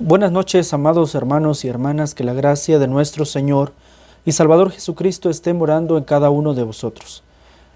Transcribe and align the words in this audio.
Buenas 0.00 0.32
noches, 0.32 0.74
amados 0.74 1.14
hermanos 1.14 1.64
y 1.64 1.68
hermanas, 1.68 2.16
que 2.16 2.24
la 2.24 2.32
gracia 2.34 2.80
de 2.80 2.88
nuestro 2.88 3.24
Señor 3.24 3.70
y 4.26 4.32
Salvador 4.32 4.72
Jesucristo 4.72 5.30
esté 5.30 5.54
morando 5.54 5.96
en 5.96 6.02
cada 6.02 6.30
uno 6.30 6.52
de 6.52 6.64
vosotros. 6.64 7.22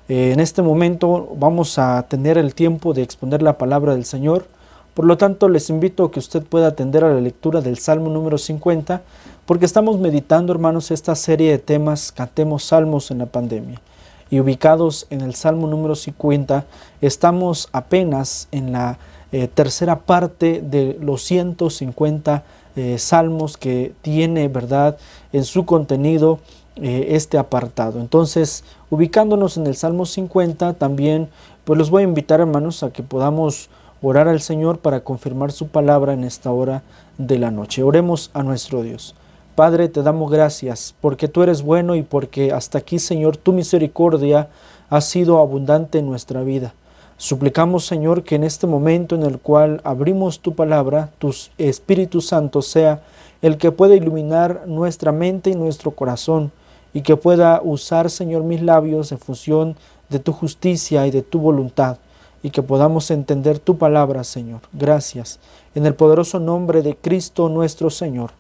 Eh, 0.08 0.32
en 0.32 0.40
este 0.40 0.60
momento 0.60 1.28
vamos 1.36 1.78
a 1.78 2.02
tener 2.08 2.36
el 2.36 2.56
tiempo 2.56 2.92
de 2.92 3.02
exponer 3.02 3.40
la 3.40 3.56
palabra 3.56 3.94
del 3.94 4.04
Señor, 4.04 4.48
por 4.94 5.04
lo 5.04 5.16
tanto 5.16 5.48
les 5.48 5.70
invito 5.70 6.06
a 6.06 6.10
que 6.10 6.18
usted 6.18 6.42
pueda 6.42 6.66
atender 6.66 7.04
a 7.04 7.14
la 7.14 7.20
lectura 7.20 7.60
del 7.60 7.78
Salmo 7.78 8.10
número 8.10 8.36
50, 8.36 9.00
porque 9.46 9.64
estamos 9.64 10.00
meditando, 10.00 10.52
hermanos, 10.52 10.90
esta 10.90 11.14
serie 11.14 11.52
de 11.52 11.58
temas, 11.58 12.10
cantemos 12.10 12.64
salmos 12.64 13.12
en 13.12 13.18
la 13.18 13.26
pandemia. 13.26 13.80
Y 14.28 14.40
ubicados 14.40 15.06
en 15.10 15.20
el 15.20 15.36
Salmo 15.36 15.68
número 15.68 15.94
50, 15.94 16.66
estamos 17.00 17.68
apenas 17.70 18.48
en 18.50 18.72
la 18.72 18.98
eh, 19.32 19.48
tercera 19.48 20.00
parte 20.00 20.62
de 20.62 20.96
los 21.00 21.22
150 21.22 22.44
eh, 22.76 22.96
salmos 22.98 23.56
que 23.56 23.92
tiene, 24.02 24.48
¿verdad?, 24.48 24.96
en 25.32 25.44
su 25.44 25.66
contenido 25.66 26.38
eh, 26.76 27.08
este 27.10 27.38
apartado. 27.38 28.00
Entonces, 28.00 28.62
ubicándonos 28.88 29.56
en 29.56 29.66
el 29.66 29.74
Salmo 29.74 30.06
50, 30.06 30.74
también, 30.74 31.28
pues 31.64 31.76
los 31.76 31.90
voy 31.90 32.02
a 32.02 32.06
invitar, 32.06 32.40
hermanos, 32.40 32.82
a 32.82 32.90
que 32.92 33.02
podamos 33.02 33.68
orar 34.00 34.28
al 34.28 34.40
Señor 34.40 34.78
para 34.78 35.00
confirmar 35.00 35.50
su 35.50 35.68
palabra 35.68 36.12
en 36.12 36.22
esta 36.22 36.52
hora 36.52 36.82
de 37.18 37.38
la 37.38 37.50
noche. 37.50 37.82
Oremos 37.82 38.30
a 38.32 38.42
nuestro 38.42 38.82
Dios. 38.82 39.14
Padre, 39.56 39.88
te 39.88 40.04
damos 40.04 40.30
gracias 40.30 40.94
porque 41.00 41.26
tú 41.26 41.42
eres 41.42 41.62
bueno 41.62 41.96
y 41.96 42.02
porque 42.02 42.52
hasta 42.52 42.78
aquí, 42.78 43.00
Señor, 43.00 43.36
tu 43.36 43.52
misericordia 43.52 44.50
ha 44.88 45.00
sido 45.00 45.38
abundante 45.38 45.98
en 45.98 46.06
nuestra 46.06 46.42
vida. 46.42 46.74
Suplicamos, 47.20 47.84
Señor, 47.84 48.22
que 48.22 48.36
en 48.36 48.44
este 48.44 48.68
momento 48.68 49.16
en 49.16 49.24
el 49.24 49.40
cual 49.40 49.80
abrimos 49.82 50.38
tu 50.38 50.54
palabra, 50.54 51.10
tu 51.18 51.34
Espíritu 51.58 52.20
Santo 52.20 52.62
sea 52.62 53.02
el 53.42 53.58
que 53.58 53.72
pueda 53.72 53.96
iluminar 53.96 54.62
nuestra 54.68 55.10
mente 55.10 55.50
y 55.50 55.56
nuestro 55.56 55.90
corazón 55.90 56.52
y 56.94 57.02
que 57.02 57.16
pueda 57.16 57.60
usar, 57.60 58.08
Señor, 58.08 58.44
mis 58.44 58.62
labios 58.62 59.10
en 59.10 59.18
función 59.18 59.76
de 60.08 60.20
tu 60.20 60.32
justicia 60.32 61.08
y 61.08 61.10
de 61.10 61.22
tu 61.22 61.40
voluntad 61.40 61.98
y 62.40 62.50
que 62.50 62.62
podamos 62.62 63.10
entender 63.10 63.58
tu 63.58 63.78
palabra, 63.78 64.22
Señor. 64.22 64.60
Gracias. 64.72 65.40
En 65.74 65.86
el 65.86 65.96
poderoso 65.96 66.38
nombre 66.38 66.82
de 66.82 66.94
Cristo 66.96 67.48
nuestro 67.48 67.90
Señor. 67.90 68.30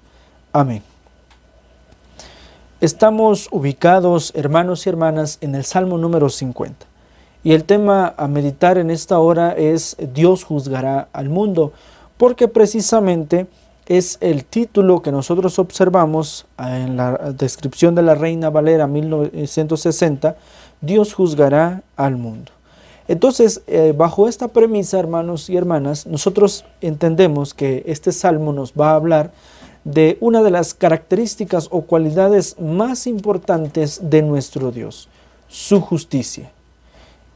Amén. 0.52 0.84
Estamos 2.80 3.48
ubicados, 3.50 4.32
hermanos 4.36 4.86
y 4.86 4.90
hermanas, 4.90 5.38
en 5.40 5.56
el 5.56 5.64
Salmo 5.64 5.98
número 5.98 6.28
50. 6.28 6.87
Y 7.48 7.54
el 7.54 7.64
tema 7.64 8.12
a 8.18 8.28
meditar 8.28 8.76
en 8.76 8.90
esta 8.90 9.18
hora 9.20 9.52
es 9.52 9.96
Dios 10.12 10.44
juzgará 10.44 11.08
al 11.14 11.30
mundo, 11.30 11.72
porque 12.18 12.46
precisamente 12.46 13.46
es 13.86 14.18
el 14.20 14.44
título 14.44 15.00
que 15.00 15.10
nosotros 15.12 15.58
observamos 15.58 16.44
en 16.58 16.98
la 16.98 17.32
descripción 17.34 17.94
de 17.94 18.02
la 18.02 18.14
Reina 18.14 18.50
Valera 18.50 18.86
1960, 18.86 20.36
Dios 20.82 21.14
juzgará 21.14 21.82
al 21.96 22.18
mundo. 22.18 22.52
Entonces, 23.08 23.62
eh, 23.66 23.94
bajo 23.96 24.28
esta 24.28 24.48
premisa, 24.48 24.98
hermanos 24.98 25.48
y 25.48 25.56
hermanas, 25.56 26.06
nosotros 26.06 26.66
entendemos 26.82 27.54
que 27.54 27.82
este 27.86 28.12
salmo 28.12 28.52
nos 28.52 28.74
va 28.74 28.90
a 28.90 28.96
hablar 28.96 29.32
de 29.84 30.18
una 30.20 30.42
de 30.42 30.50
las 30.50 30.74
características 30.74 31.68
o 31.70 31.80
cualidades 31.80 32.60
más 32.60 33.06
importantes 33.06 34.00
de 34.02 34.20
nuestro 34.20 34.70
Dios, 34.70 35.08
su 35.48 35.80
justicia. 35.80 36.52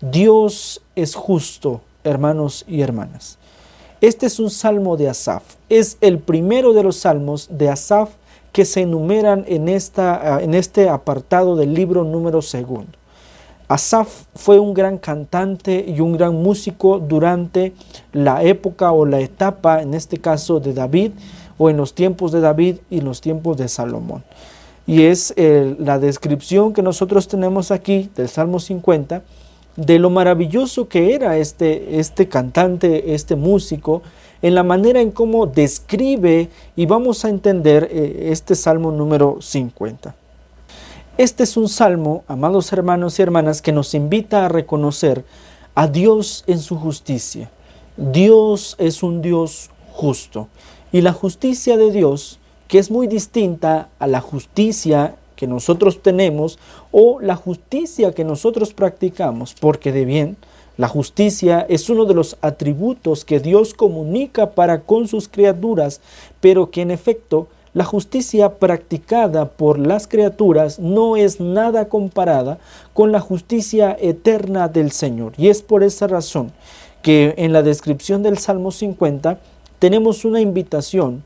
Dios 0.02 0.82
es 0.96 1.14
justo, 1.14 1.80
hermanos 2.02 2.64
y 2.66 2.80
hermanas. 2.80 3.38
Este 4.00 4.26
es 4.26 4.40
un 4.40 4.50
salmo 4.50 4.96
de 4.96 5.08
Asaf. 5.08 5.44
Es 5.68 5.96
el 6.00 6.18
primero 6.18 6.72
de 6.72 6.82
los 6.82 6.96
salmos 6.96 7.46
de 7.52 7.68
Asaf 7.68 8.10
que 8.50 8.64
se 8.64 8.80
enumeran 8.80 9.44
en, 9.46 9.68
esta, 9.68 10.34
ah, 10.34 10.42
en 10.42 10.54
este 10.54 10.88
apartado 10.88 11.54
del 11.54 11.72
libro 11.72 12.02
número 12.02 12.42
segundo. 12.42 12.98
Asaf 13.68 14.24
fue 14.34 14.58
un 14.58 14.74
gran 14.74 14.98
cantante 14.98 15.84
y 15.86 16.00
un 16.00 16.14
gran 16.14 16.34
músico 16.34 16.98
durante 16.98 17.72
la 18.12 18.42
época 18.42 18.90
o 18.90 19.06
la 19.06 19.20
etapa, 19.20 19.82
en 19.82 19.94
este 19.94 20.18
caso 20.18 20.58
de 20.58 20.74
David, 20.74 21.12
o 21.58 21.70
en 21.70 21.76
los 21.76 21.94
tiempos 21.94 22.32
de 22.32 22.40
David 22.40 22.78
y 22.90 23.02
los 23.02 23.20
tiempos 23.20 23.56
de 23.56 23.68
Salomón. 23.68 24.24
Y 24.84 25.02
es 25.02 25.32
eh, 25.36 25.76
la 25.78 26.00
descripción 26.00 26.72
que 26.72 26.82
nosotros 26.82 27.28
tenemos 27.28 27.70
aquí 27.70 28.10
del 28.16 28.28
Salmo 28.28 28.58
50 28.58 29.22
de 29.76 29.98
lo 29.98 30.10
maravilloso 30.10 30.88
que 30.88 31.14
era 31.14 31.36
este, 31.38 31.98
este 31.98 32.28
cantante, 32.28 33.14
este 33.14 33.36
músico, 33.36 34.02
en 34.42 34.54
la 34.54 34.62
manera 34.62 35.00
en 35.00 35.12
cómo 35.12 35.46
describe 35.46 36.50
y 36.76 36.86
vamos 36.86 37.24
a 37.24 37.28
entender 37.28 37.88
eh, 37.90 38.28
este 38.30 38.54
salmo 38.54 38.90
número 38.90 39.38
50. 39.40 40.14
Este 41.16 41.44
es 41.44 41.56
un 41.56 41.68
salmo, 41.68 42.24
amados 42.26 42.72
hermanos 42.72 43.18
y 43.18 43.22
hermanas, 43.22 43.62
que 43.62 43.72
nos 43.72 43.94
invita 43.94 44.44
a 44.44 44.48
reconocer 44.48 45.24
a 45.74 45.86
Dios 45.86 46.42
en 46.46 46.58
su 46.58 46.76
justicia. 46.76 47.50
Dios 47.96 48.74
es 48.78 49.02
un 49.02 49.22
Dios 49.22 49.70
justo 49.92 50.48
y 50.90 51.00
la 51.00 51.12
justicia 51.12 51.76
de 51.76 51.90
Dios, 51.90 52.38
que 52.68 52.78
es 52.78 52.90
muy 52.90 53.06
distinta 53.06 53.90
a 53.98 54.06
la 54.06 54.20
justicia 54.20 55.16
que 55.42 55.48
nosotros 55.48 56.02
tenemos 56.02 56.56
o 56.92 57.18
la 57.20 57.34
justicia 57.34 58.12
que 58.12 58.22
nosotros 58.22 58.74
practicamos, 58.74 59.56
porque 59.58 59.90
de 59.90 60.04
bien, 60.04 60.36
la 60.76 60.86
justicia 60.86 61.66
es 61.68 61.90
uno 61.90 62.04
de 62.04 62.14
los 62.14 62.36
atributos 62.42 63.24
que 63.24 63.40
Dios 63.40 63.74
comunica 63.74 64.52
para 64.52 64.82
con 64.82 65.08
sus 65.08 65.26
criaturas, 65.26 66.00
pero 66.40 66.70
que 66.70 66.82
en 66.82 66.92
efecto 66.92 67.48
la 67.74 67.82
justicia 67.82 68.50
practicada 68.60 69.46
por 69.46 69.80
las 69.80 70.06
criaturas 70.06 70.78
no 70.78 71.16
es 71.16 71.40
nada 71.40 71.88
comparada 71.88 72.58
con 72.94 73.10
la 73.10 73.18
justicia 73.18 73.96
eterna 74.00 74.68
del 74.68 74.92
Señor. 74.92 75.32
Y 75.38 75.48
es 75.48 75.60
por 75.60 75.82
esa 75.82 76.06
razón 76.06 76.52
que 77.02 77.34
en 77.36 77.52
la 77.52 77.64
descripción 77.64 78.22
del 78.22 78.38
Salmo 78.38 78.70
50 78.70 79.40
tenemos 79.80 80.24
una 80.24 80.40
invitación 80.40 81.24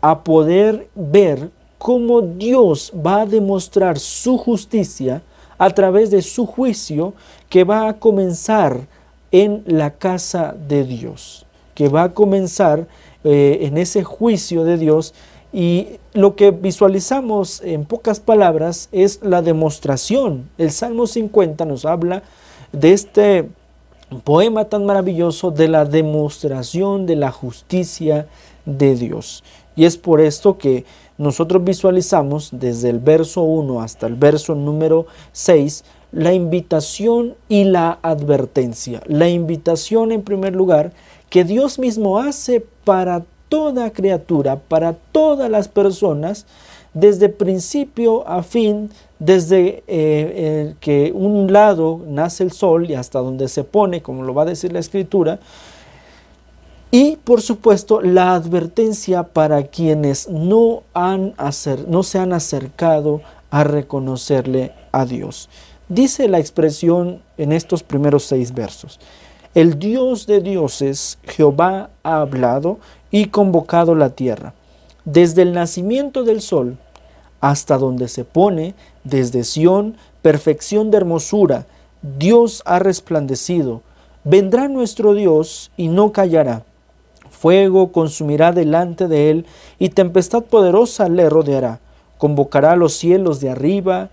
a 0.00 0.24
poder 0.24 0.88
ver 0.94 1.50
cómo 1.80 2.20
Dios 2.20 2.92
va 2.94 3.22
a 3.22 3.26
demostrar 3.26 3.98
su 3.98 4.36
justicia 4.36 5.22
a 5.56 5.70
través 5.70 6.10
de 6.10 6.20
su 6.20 6.44
juicio 6.44 7.14
que 7.48 7.64
va 7.64 7.88
a 7.88 7.94
comenzar 7.94 8.86
en 9.32 9.62
la 9.64 9.90
casa 9.90 10.54
de 10.68 10.84
Dios, 10.84 11.46
que 11.74 11.88
va 11.88 12.02
a 12.02 12.12
comenzar 12.12 12.86
eh, 13.24 13.60
en 13.62 13.78
ese 13.78 14.04
juicio 14.04 14.64
de 14.64 14.76
Dios 14.76 15.14
y 15.54 15.98
lo 16.12 16.36
que 16.36 16.50
visualizamos 16.50 17.62
en 17.62 17.86
pocas 17.86 18.20
palabras 18.20 18.90
es 18.92 19.20
la 19.22 19.40
demostración. 19.40 20.50
El 20.58 20.72
Salmo 20.72 21.06
50 21.06 21.64
nos 21.64 21.86
habla 21.86 22.22
de 22.72 22.92
este 22.92 23.48
poema 24.22 24.66
tan 24.66 24.84
maravilloso 24.84 25.50
de 25.50 25.68
la 25.68 25.86
demostración 25.86 27.06
de 27.06 27.16
la 27.16 27.32
justicia 27.32 28.26
de 28.66 28.96
Dios. 28.96 29.42
Y 29.76 29.86
es 29.86 29.96
por 29.96 30.20
esto 30.20 30.58
que 30.58 30.84
nosotros 31.20 31.62
visualizamos 31.62 32.48
desde 32.50 32.88
el 32.88 32.98
verso 32.98 33.42
1 33.42 33.82
hasta 33.82 34.06
el 34.06 34.14
verso 34.14 34.54
número 34.54 35.04
6 35.32 35.84
la 36.12 36.32
invitación 36.32 37.34
y 37.46 37.64
la 37.64 37.98
advertencia. 38.00 39.02
La 39.04 39.28
invitación 39.28 40.12
en 40.12 40.22
primer 40.22 40.56
lugar 40.56 40.92
que 41.28 41.44
Dios 41.44 41.78
mismo 41.78 42.18
hace 42.18 42.64
para 42.84 43.22
toda 43.50 43.90
criatura, 43.90 44.56
para 44.56 44.94
todas 44.94 45.50
las 45.50 45.68
personas, 45.68 46.46
desde 46.94 47.28
principio 47.28 48.26
a 48.26 48.42
fin, 48.42 48.88
desde 49.18 49.84
eh, 49.88 50.74
que 50.80 51.12
un 51.14 51.52
lado 51.52 52.00
nace 52.06 52.44
el 52.44 52.50
sol 52.50 52.90
y 52.90 52.94
hasta 52.94 53.18
donde 53.18 53.48
se 53.48 53.62
pone, 53.62 54.00
como 54.00 54.22
lo 54.22 54.32
va 54.32 54.44
a 54.44 54.46
decir 54.46 54.72
la 54.72 54.78
escritura, 54.78 55.38
y 56.90 57.16
por 57.16 57.40
supuesto 57.40 58.00
la 58.00 58.34
advertencia 58.34 59.22
para 59.22 59.64
quienes 59.64 60.28
no, 60.28 60.82
han 60.92 61.34
no 61.86 62.02
se 62.02 62.18
han 62.18 62.32
acercado 62.32 63.22
a 63.50 63.64
reconocerle 63.64 64.72
a 64.92 65.04
Dios. 65.04 65.48
Dice 65.88 66.28
la 66.28 66.38
expresión 66.38 67.22
en 67.36 67.52
estos 67.52 67.82
primeros 67.82 68.24
seis 68.24 68.52
versos. 68.54 68.98
El 69.54 69.78
Dios 69.78 70.26
de 70.26 70.40
dioses, 70.40 71.18
Jehová, 71.24 71.90
ha 72.02 72.20
hablado 72.20 72.78
y 73.10 73.26
convocado 73.26 73.94
la 73.94 74.10
tierra. 74.10 74.54
Desde 75.04 75.42
el 75.42 75.52
nacimiento 75.52 76.22
del 76.22 76.40
sol 76.40 76.78
hasta 77.40 77.78
donde 77.78 78.06
se 78.08 78.24
pone, 78.24 78.74
desde 79.02 79.44
Sión, 79.44 79.96
perfección 80.22 80.90
de 80.90 80.98
hermosura, 80.98 81.66
Dios 82.18 82.62
ha 82.66 82.78
resplandecido. 82.78 83.82
Vendrá 84.24 84.68
nuestro 84.68 85.14
Dios 85.14 85.72
y 85.76 85.88
no 85.88 86.12
callará 86.12 86.64
fuego 87.40 87.90
consumirá 87.90 88.52
delante 88.52 89.08
de 89.08 89.30
él, 89.30 89.46
y 89.78 89.88
tempestad 89.88 90.42
poderosa 90.42 91.08
le 91.08 91.28
rodeará. 91.30 91.80
Convocará 92.18 92.72
a 92.72 92.76
los 92.76 92.92
cielos 92.92 93.40
de 93.40 93.48
arriba 93.48 94.10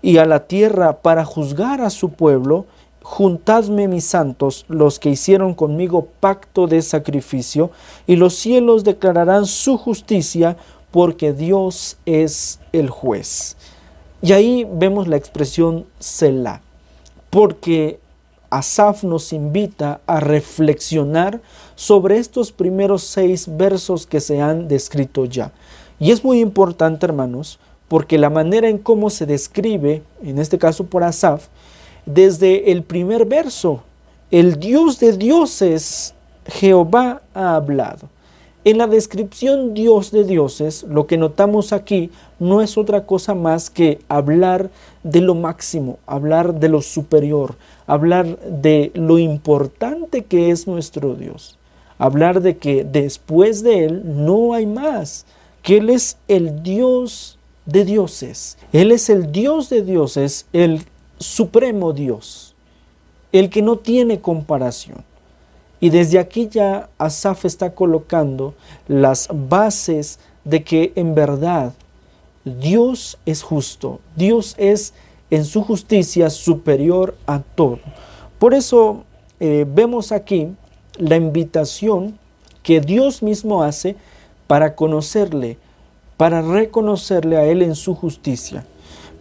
y 0.00 0.18
a 0.18 0.24
la 0.24 0.46
tierra 0.46 0.98
para 1.02 1.24
juzgar 1.24 1.80
a 1.80 1.90
su 1.90 2.10
pueblo, 2.10 2.66
Juntadme 3.00 3.88
mis 3.88 4.04
santos, 4.04 4.66
los 4.68 4.98
que 4.98 5.08
hicieron 5.08 5.54
conmigo 5.54 6.08
pacto 6.20 6.66
de 6.66 6.82
sacrificio, 6.82 7.70
y 8.06 8.16
los 8.16 8.34
cielos 8.34 8.84
declararán 8.84 9.46
su 9.46 9.78
justicia, 9.78 10.58
porque 10.90 11.32
Dios 11.32 11.96
es 12.04 12.60
el 12.72 12.90
juez. 12.90 13.56
Y 14.20 14.32
ahí 14.32 14.68
vemos 14.70 15.08
la 15.08 15.16
expresión 15.16 15.86
Selah, 15.98 16.60
porque 17.30 17.98
Asaf 18.50 19.04
nos 19.04 19.32
invita 19.32 20.00
a 20.06 20.20
reflexionar 20.20 21.40
sobre 21.74 22.18
estos 22.18 22.52
primeros 22.52 23.02
seis 23.02 23.46
versos 23.48 24.06
que 24.06 24.20
se 24.20 24.40
han 24.40 24.68
descrito 24.68 25.24
ya. 25.24 25.52
Y 26.00 26.12
es 26.12 26.24
muy 26.24 26.40
importante, 26.40 27.06
hermanos, 27.06 27.58
porque 27.88 28.18
la 28.18 28.30
manera 28.30 28.68
en 28.68 28.78
cómo 28.78 29.10
se 29.10 29.26
describe, 29.26 30.02
en 30.22 30.38
este 30.38 30.58
caso 30.58 30.84
por 30.84 31.04
Asaf, 31.04 31.48
desde 32.06 32.72
el 32.72 32.82
primer 32.82 33.26
verso, 33.26 33.82
el 34.30 34.58
Dios 34.58 34.98
de 34.98 35.16
dioses, 35.16 36.14
Jehová 36.46 37.22
ha 37.34 37.56
hablado. 37.56 38.08
En 38.64 38.76
la 38.76 38.88
descripción 38.88 39.72
Dios 39.72 40.10
de 40.10 40.24
dioses, 40.24 40.82
lo 40.82 41.06
que 41.06 41.16
notamos 41.16 41.72
aquí 41.72 42.10
no 42.40 42.60
es 42.60 42.76
otra 42.76 43.06
cosa 43.06 43.34
más 43.34 43.70
que 43.70 44.00
hablar 44.08 44.70
de 45.04 45.20
lo 45.20 45.36
máximo, 45.36 45.98
hablar 46.06 46.58
de 46.58 46.68
lo 46.68 46.82
superior, 46.82 47.54
hablar 47.86 48.38
de 48.40 48.90
lo 48.94 49.18
importante 49.18 50.24
que 50.24 50.50
es 50.50 50.66
nuestro 50.66 51.14
Dios, 51.14 51.56
hablar 51.98 52.42
de 52.42 52.56
que 52.56 52.82
después 52.82 53.62
de 53.62 53.84
Él 53.84 54.02
no 54.04 54.54
hay 54.54 54.66
más, 54.66 55.24
que 55.62 55.78
Él 55.78 55.88
es 55.88 56.18
el 56.26 56.64
Dios 56.64 57.38
de 57.64 57.84
dioses, 57.84 58.58
Él 58.72 58.90
es 58.90 59.08
el 59.08 59.30
Dios 59.30 59.70
de 59.70 59.82
dioses, 59.82 60.46
el 60.52 60.82
supremo 61.18 61.92
Dios, 61.92 62.56
el 63.30 63.50
que 63.50 63.62
no 63.62 63.76
tiene 63.76 64.20
comparación. 64.20 65.07
Y 65.80 65.90
desde 65.90 66.18
aquí 66.18 66.48
ya 66.48 66.88
Asaf 66.98 67.44
está 67.44 67.74
colocando 67.74 68.54
las 68.88 69.28
bases 69.32 70.18
de 70.44 70.64
que 70.64 70.92
en 70.96 71.14
verdad 71.14 71.72
Dios 72.44 73.18
es 73.26 73.42
justo, 73.42 74.00
Dios 74.16 74.54
es 74.58 74.94
en 75.30 75.44
su 75.44 75.62
justicia 75.62 76.30
superior 76.30 77.16
a 77.26 77.40
todo. 77.40 77.78
Por 78.38 78.54
eso 78.54 79.04
eh, 79.40 79.66
vemos 79.68 80.10
aquí 80.10 80.48
la 80.96 81.16
invitación 81.16 82.18
que 82.62 82.80
Dios 82.80 83.22
mismo 83.22 83.62
hace 83.62 83.96
para 84.46 84.74
conocerle, 84.74 85.58
para 86.16 86.42
reconocerle 86.42 87.36
a 87.36 87.44
Él 87.44 87.62
en 87.62 87.74
su 87.74 87.94
justicia 87.94 88.64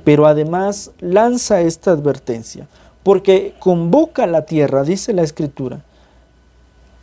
pero 0.07 0.25
además 0.25 0.91
lanza 1.01 1.59
esta 1.59 1.91
advertencia, 1.91 2.69
porque 3.03 3.55
convoca 3.59 4.23
a 4.23 4.27
la 4.27 4.45
tierra, 4.45 4.85
dice 4.85 5.11
la 5.11 5.23
escritura, 5.23 5.83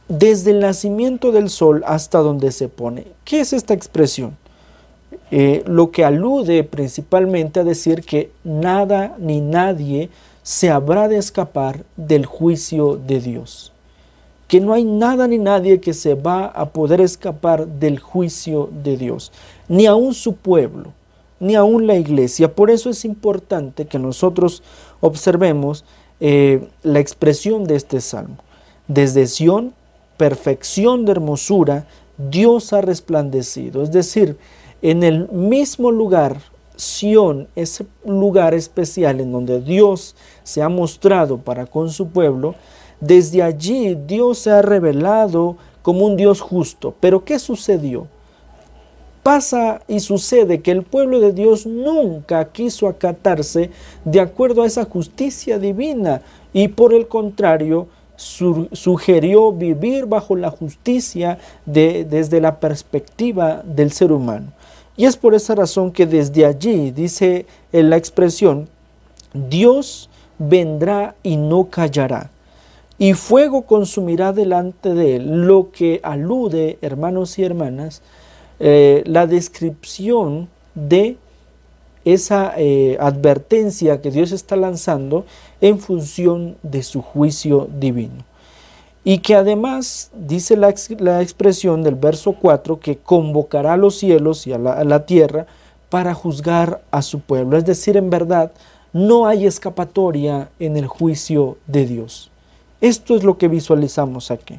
desde 0.09 0.51
el 0.51 0.61
nacimiento 0.61 1.33
del 1.33 1.51
sol 1.51 1.83
hasta 1.87 2.19
donde 2.19 2.53
se 2.53 2.69
pone. 2.69 3.07
¿Qué 3.25 3.41
es 3.41 3.53
esta 3.53 3.75
expresión? 3.75 4.37
Eh, 5.31 5.63
lo 5.67 5.91
que 5.91 6.05
alude 6.05 6.65
principalmente 6.65 7.61
a 7.61 7.65
decir 7.65 8.03
que 8.03 8.31
nada 8.45 9.17
ni 9.19 9.41
nadie 9.41 10.11
se 10.43 10.71
habrá 10.71 11.09
de 11.09 11.17
escapar 11.17 11.85
del 11.97 12.27
juicio 12.27 12.97
de 12.97 13.21
Dios. 13.21 13.73
Que 14.49 14.61
no 14.61 14.75
hay 14.75 14.85
nada 14.85 15.27
ni 15.27 15.39
nadie 15.39 15.81
que 15.81 15.95
se 15.95 16.15
va 16.15 16.47
a 16.47 16.71
poder 16.71 17.01
escapar 17.01 17.67
del 17.67 17.99
juicio 17.99 18.69
de 18.83 18.97
Dios, 18.97 19.33
ni 19.69 19.87
aun 19.87 20.13
su 20.13 20.37
pueblo 20.37 20.93
ni 21.41 21.55
aún 21.55 21.87
la 21.87 21.97
iglesia. 21.97 22.55
Por 22.55 22.71
eso 22.71 22.91
es 22.91 23.05
importante 23.05 23.87
que 23.87 23.99
nosotros 23.99 24.63
observemos 25.01 25.85
eh, 26.21 26.69
la 26.83 27.01
expresión 27.01 27.65
de 27.65 27.77
este 27.77 28.01
salmo. 28.01 28.39
Desde 28.89 29.27
Sión, 29.27 29.75
perfección 30.17 31.05
de 31.05 31.13
hermosura, 31.13 31.87
Dios 32.17 32.73
ha 32.73 32.81
resplandecido. 32.81 33.83
Es 33.83 33.91
decir, 33.91 34.37
en 34.83 35.03
el 35.03 35.29
mismo 35.31 35.91
lugar, 35.91 36.37
Sión, 36.77 37.49
ese 37.55 37.87
lugar 38.05 38.53
especial 38.53 39.21
en 39.21 39.31
donde 39.31 39.61
Dios 39.61 40.17
se 40.43 40.61
ha 40.61 40.69
mostrado 40.69 41.39
para 41.39 41.67
con 41.67 41.91
su 41.91 42.09
pueblo, 42.09 42.55
desde 43.01 43.43
allí 43.43 43.97
Dios 44.07 44.39
se 44.39 44.51
ha 44.51 44.63
revelado 44.63 45.57
como 45.83 46.07
un 46.07 46.17
Dios 46.17 46.41
justo. 46.41 46.95
Pero 46.99 47.25
¿qué 47.25 47.39
sucedió? 47.39 48.09
Pasa 49.23 49.81
y 49.89 50.01
sucede 50.01 50.61
que 50.61 50.71
el 50.71 50.83
pueblo 50.83 51.21
de 51.21 51.33
Dios 51.33 51.65
nunca 51.65 52.53
quiso 52.53 52.89
acatarse 52.89 53.71
de 54.05 54.21
acuerdo 54.21 54.63
a 54.63 54.67
esa 54.67 54.85
justicia 54.85 55.59
divina 55.59 56.23
y 56.53 56.69
por 56.69 56.93
el 56.93 57.09
contrario 57.09 57.89
sugirió 58.17 59.53
vivir 59.53 60.07
bajo 60.07 60.37
la 60.37 60.51
justicia 60.51 61.39
de, 61.67 62.05
desde 62.05 62.41
la 62.41 62.61
perspectiva 62.61 63.63
del 63.65 63.93
ser 63.93 64.13
humano. 64.13 64.53
Y 64.97 65.07
es 65.07 65.17
por 65.17 65.35
esa 65.35 65.55
razón 65.55 65.91
que 65.91 66.07
desde 66.07 66.47
allí 66.47 66.91
dice 66.91 67.47
en 67.73 67.91
la 67.91 67.97
expresión, 67.97 68.69
Dios 69.33 70.09
vendrá 70.39 71.17
y 71.23 71.37
no 71.37 71.65
callará, 71.71 72.31
y 72.99 73.15
fuego 73.15 73.63
consumirá 73.63 74.33
delante 74.33 74.95
de 74.95 75.17
él, 75.17 75.47
lo 75.47 75.73
que 75.73 76.01
alude, 76.05 76.79
hermanos 76.81 77.39
y 77.39 77.45
hermanas, 77.45 78.03
eh, 78.61 79.03
la 79.07 79.27
descripción 79.27 80.49
de 80.77 81.17
esa 82.05 82.55
eh, 82.57 82.97
advertencia 83.01 84.01
que 84.01 84.11
Dios 84.11 84.33
está 84.33 84.57
lanzando 84.57 85.25
en 85.61 85.79
función 85.79 86.57
de 86.63 86.83
su 86.83 87.03
juicio 87.03 87.69
divino. 87.79 88.25
Y 89.05 89.19
que 89.19 89.35
además 89.35 90.11
dice 90.15 90.57
la, 90.57 90.71
expresión 91.21 91.83
del 91.83 91.95
verso 91.95 92.33
4 92.33 92.81
que 92.81 92.97
convocará 92.97 93.75
a 93.75 93.77
los 93.77 93.97
cielos 93.97 94.47
y 94.47 94.53
a 94.53 94.59
la 94.59 95.07
tierra 95.07 95.47
para 95.91 96.15
juzgar 96.15 96.83
a 96.91 97.03
su 97.03 97.21
pueblo. 97.21 97.57
Es 97.57 97.65
decir, 97.65 97.97
en 97.97 98.11
verdad, 98.11 98.53
no 98.95 99.27
hay 99.27 99.47
escapatoria 99.47 100.49
en 100.59 100.77
el 100.77 100.87
juicio 100.87 101.59
de 101.67 101.85
Dios. 101.85 102.31
Esto 102.81 103.17
es 103.17 103.25
lo 103.25 103.39
que 103.39 103.49
visualizamos 103.49 104.31
aquí. 104.31 104.59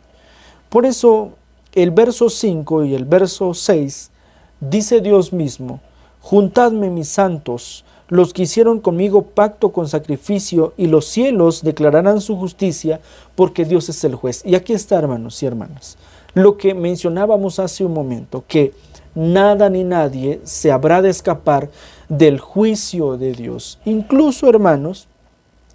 Por 0.70 0.86
eso 0.86 1.32
el 1.74 1.92
verso 1.92 2.30
5 2.30 2.86
y 2.86 2.96
el 2.96 3.06
verso 3.06 3.54
6 3.54 4.12
dice 4.60 5.02
Dios 5.02 5.34
mismo, 5.34 5.80
Juntadme 6.28 6.90
mis 6.90 7.10
santos, 7.10 7.86
los 8.08 8.34
que 8.34 8.42
hicieron 8.42 8.80
conmigo 8.80 9.22
pacto 9.22 9.72
con 9.72 9.88
sacrificio, 9.88 10.74
y 10.76 10.88
los 10.88 11.06
cielos 11.06 11.62
declararán 11.62 12.20
su 12.20 12.36
justicia, 12.36 13.00
porque 13.36 13.64
Dios 13.64 13.90
es 13.90 14.04
el 14.04 14.16
juez. 14.16 14.42
Y 14.44 14.56
aquí 14.56 14.74
está, 14.74 14.98
hermanos 14.98 15.44
y 15.44 15.46
hermanas, 15.46 16.00
lo 16.34 16.58
que 16.58 16.74
mencionábamos 16.74 17.60
hace 17.60 17.86
un 17.86 17.94
momento, 17.94 18.44
que 18.48 18.74
nada 19.14 19.70
ni 19.70 19.84
nadie 19.84 20.42
se 20.46 20.72
habrá 20.72 21.04
de 21.04 21.12
escapar 21.12 21.70
del 22.10 22.40
juicio 22.40 23.18
de 23.18 23.34
Dios. 23.34 23.78
Incluso, 23.86 24.50
hermanos, 24.50 25.08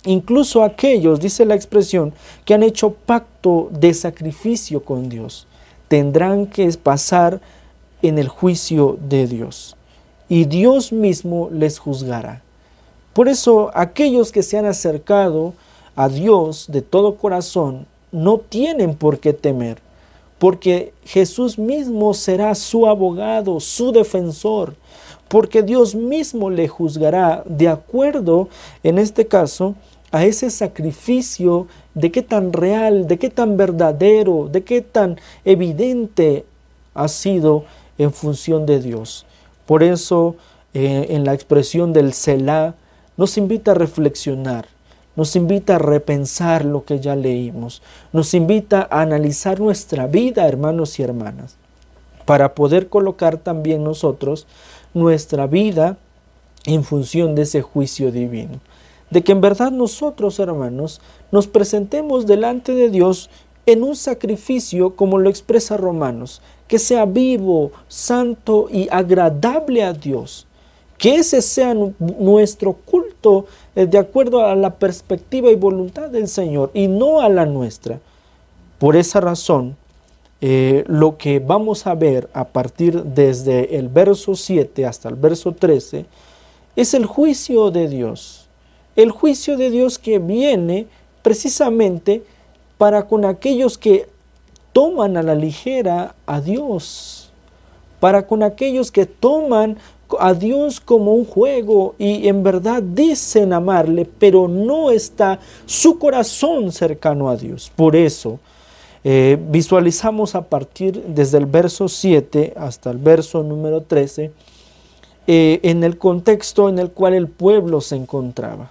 incluso 0.05 0.65
aquellos, 0.65 1.21
dice 1.21 1.45
la 1.45 1.55
expresión, 1.55 2.13
que 2.45 2.55
han 2.55 2.65
hecho 2.65 2.91
pacto 2.91 3.69
de 3.71 3.95
sacrificio 3.95 4.83
con 4.83 5.09
Dios 5.09 5.47
tendrán 5.87 6.47
que 6.47 6.69
pasar 6.73 7.41
en 8.03 8.19
el 8.19 8.27
juicio 8.27 8.99
de 9.01 9.29
Dios 9.29 9.77
y 10.31 10.45
Dios 10.45 10.93
mismo 10.93 11.51
les 11.53 11.81
juzgará. 11.81 12.41
Por 13.13 13.29
eso 13.29 13.73
aquellos 13.75 14.31
que 14.31 14.45
se 14.45 14.57
han 14.57 14.65
acercado 14.65 15.53
a 15.97 16.09
Dios 16.09 16.67
de 16.69 16.83
todo 16.83 17.17
corazón 17.17 17.85
no 18.13 18.39
tienen 18.39 18.95
por 18.95 19.19
qué 19.19 19.33
temer, 19.33 19.79
porque 20.39 20.95
Jesús 21.05 21.59
mismo 21.59 22.15
será 22.15 22.55
su 22.55 22.87
abogado, 22.87 23.59
su 23.59 23.91
defensor, 23.91 24.77
porque 25.27 25.65
Dios 25.65 25.97
mismo 25.97 26.49
le 26.49 26.69
juzgará 26.69 27.43
de 27.45 27.67
acuerdo, 27.67 28.49
en 28.85 28.99
este 28.99 29.27
caso, 29.27 29.75
a 30.13 30.25
ese 30.25 30.49
sacrificio 30.51 31.67
de 31.95 32.13
qué 32.13 32.23
tan 32.23 32.53
real, 32.53 33.09
de 33.09 33.19
qué 33.19 33.31
tan 33.31 33.57
verdadero, 33.57 34.49
de 34.51 34.63
qué 34.63 34.81
tan 34.81 35.19
evidente 35.45 36.45
ha 36.95 37.09
sido 37.09 37.65
en 37.99 38.13
función 38.13 38.65
de 38.65 38.81
Dios. 38.81 39.27
Por 39.71 39.85
eso, 39.85 40.35
eh, 40.75 41.07
en 41.11 41.25
la 41.25 41.33
expresión 41.33 41.93
del 41.93 42.13
Selah, 42.13 42.75
nos 43.17 43.39
invita 43.39 43.71
a 43.71 43.75
reflexionar, 43.75 44.67
nos 45.15 45.37
invita 45.37 45.77
a 45.77 45.79
repensar 45.79 46.65
lo 46.65 46.85
que 46.85 46.99
ya 46.99 47.15
leímos, 47.15 47.81
nos 48.13 48.35
invita 48.35 48.89
a 48.91 49.03
analizar 49.03 49.61
nuestra 49.61 50.09
vida, 50.09 50.49
hermanos 50.49 50.99
y 50.99 51.05
hermanas, 51.05 51.55
para 52.25 52.57
poder 52.57 52.89
colocar 52.89 53.37
también 53.37 53.85
nosotros 53.85 54.49
nuestra 54.93 55.47
vida 55.47 55.99
en 56.65 56.83
función 56.83 57.37
de 57.37 57.43
ese 57.43 57.63
juicio 57.63 58.11
divino. 58.11 58.59
De 59.11 59.23
que 59.23 59.31
en 59.31 59.41
verdad 59.41 59.71
nosotros, 59.71 60.41
hermanos, 60.41 61.01
nos 61.31 61.47
presentemos 61.47 62.27
delante 62.27 62.75
de 62.75 62.91
Dios 62.91 63.31
en 63.67 63.85
un 63.85 63.95
sacrificio 63.95 64.97
como 64.97 65.19
lo 65.19 65.31
expresa 65.31 65.77
Romanos, 65.77 66.43
que 66.71 66.79
sea 66.79 67.05
vivo, 67.05 67.73
santo 67.89 68.69
y 68.71 68.87
agradable 68.93 69.83
a 69.83 69.93
Dios. 69.93 70.47
Que 70.97 71.17
ese 71.17 71.43
sea 71.43 71.75
nuestro 71.75 72.75
culto 72.75 73.47
eh, 73.75 73.87
de 73.87 73.99
acuerdo 73.99 74.45
a 74.45 74.55
la 74.55 74.77
perspectiva 74.77 75.51
y 75.51 75.57
voluntad 75.57 76.11
del 76.11 76.29
Señor 76.29 76.71
y 76.73 76.87
no 76.87 77.23
a 77.23 77.29
la 77.29 77.45
nuestra. 77.45 77.99
Por 78.79 78.95
esa 78.95 79.21
razón, 79.21 79.77
eh, 80.41 80.85
lo 80.87 81.19
que 81.19 81.41
vamos 81.41 81.89
a 81.89 81.97
ver 81.97 82.31
a 82.35 82.45
partir 82.45 83.03
desde 83.03 83.77
el 83.77 83.89
verso 83.89 84.37
7 84.37 84.87
hasta 84.87 85.09
el 85.09 85.17
verso 85.17 85.51
13 85.51 86.07
es 86.77 86.95
el 86.95 87.05
juicio 87.05 87.73
de 87.73 87.89
Dios. 87.89 88.47
El 88.95 89.11
juicio 89.11 89.57
de 89.57 89.71
Dios 89.71 89.99
que 89.99 90.21
viene 90.21 90.87
precisamente 91.23 92.23
para 92.79 93.09
con 93.09 93.25
aquellos 93.25 93.77
que 93.77 94.07
toman 94.73 95.17
a 95.17 95.23
la 95.23 95.35
ligera 95.35 96.15
a 96.27 96.41
Dios, 96.41 97.31
para 97.99 98.27
con 98.27 98.43
aquellos 98.43 98.91
que 98.91 99.07
toman 99.07 99.77
a 100.19 100.35
Dios 100.35 100.81
como 100.81 101.15
un 101.15 101.25
juego 101.25 101.95
y 101.99 102.27
en 102.29 102.43
verdad 102.43 102.83
dicen 102.83 103.53
amarle, 103.53 104.07
pero 104.19 104.49
no 104.49 104.91
está 104.91 105.39
su 105.67 105.99
corazón 105.99 106.73
cercano 106.73 107.29
a 107.29 107.37
Dios. 107.37 107.71
Por 107.75 107.95
eso 107.95 108.41
eh, 109.05 109.39
visualizamos 109.51 110.35
a 110.35 110.43
partir 110.43 111.03
desde 111.03 111.39
el 111.39 111.47
verso 111.47 111.89
7 111.89 112.55
hasta 112.57 112.91
el 112.91 112.99
verso 112.99 113.43
número 113.43 113.83
13 113.83 114.33
eh, 115.27 115.61
en 115.63 115.85
el 115.85 115.97
contexto 115.97 116.69
en 116.69 116.79
el 116.79 116.91
cual 116.91 117.15
el 117.15 117.29
pueblo 117.29 117.81
se 117.81 117.97
encontraba. 117.97 118.71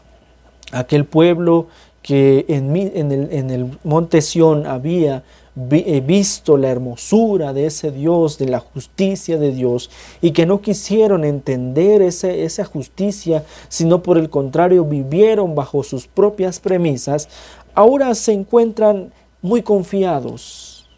Aquel 0.71 1.05
pueblo 1.05 1.67
que 2.01 2.45
en, 2.47 2.75
el, 2.75 3.29
en 3.31 3.49
el 3.49 3.77
monte 3.83 4.21
Sión 4.21 4.67
había 4.67 5.23
eh, 5.71 6.01
visto 6.05 6.57
la 6.57 6.69
hermosura 6.69 7.53
de 7.53 7.65
ese 7.65 7.91
Dios, 7.91 8.37
de 8.37 8.47
la 8.47 8.59
justicia 8.59 9.37
de 9.37 9.51
Dios, 9.51 9.89
y 10.21 10.31
que 10.31 10.45
no 10.45 10.61
quisieron 10.61 11.25
entender 11.25 12.01
esa 12.01 12.65
justicia, 12.65 13.43
sino 13.67 14.01
por 14.03 14.17
el 14.17 14.29
contrario 14.29 14.85
vivieron 14.85 15.55
bajo 15.55 15.83
sus 15.83 16.07
propias 16.07 16.59
premisas, 16.59 17.29
ahora 17.75 18.13
se 18.15 18.33
encuentran 18.33 19.11
muy 19.41 19.61
confiados. 19.61 20.89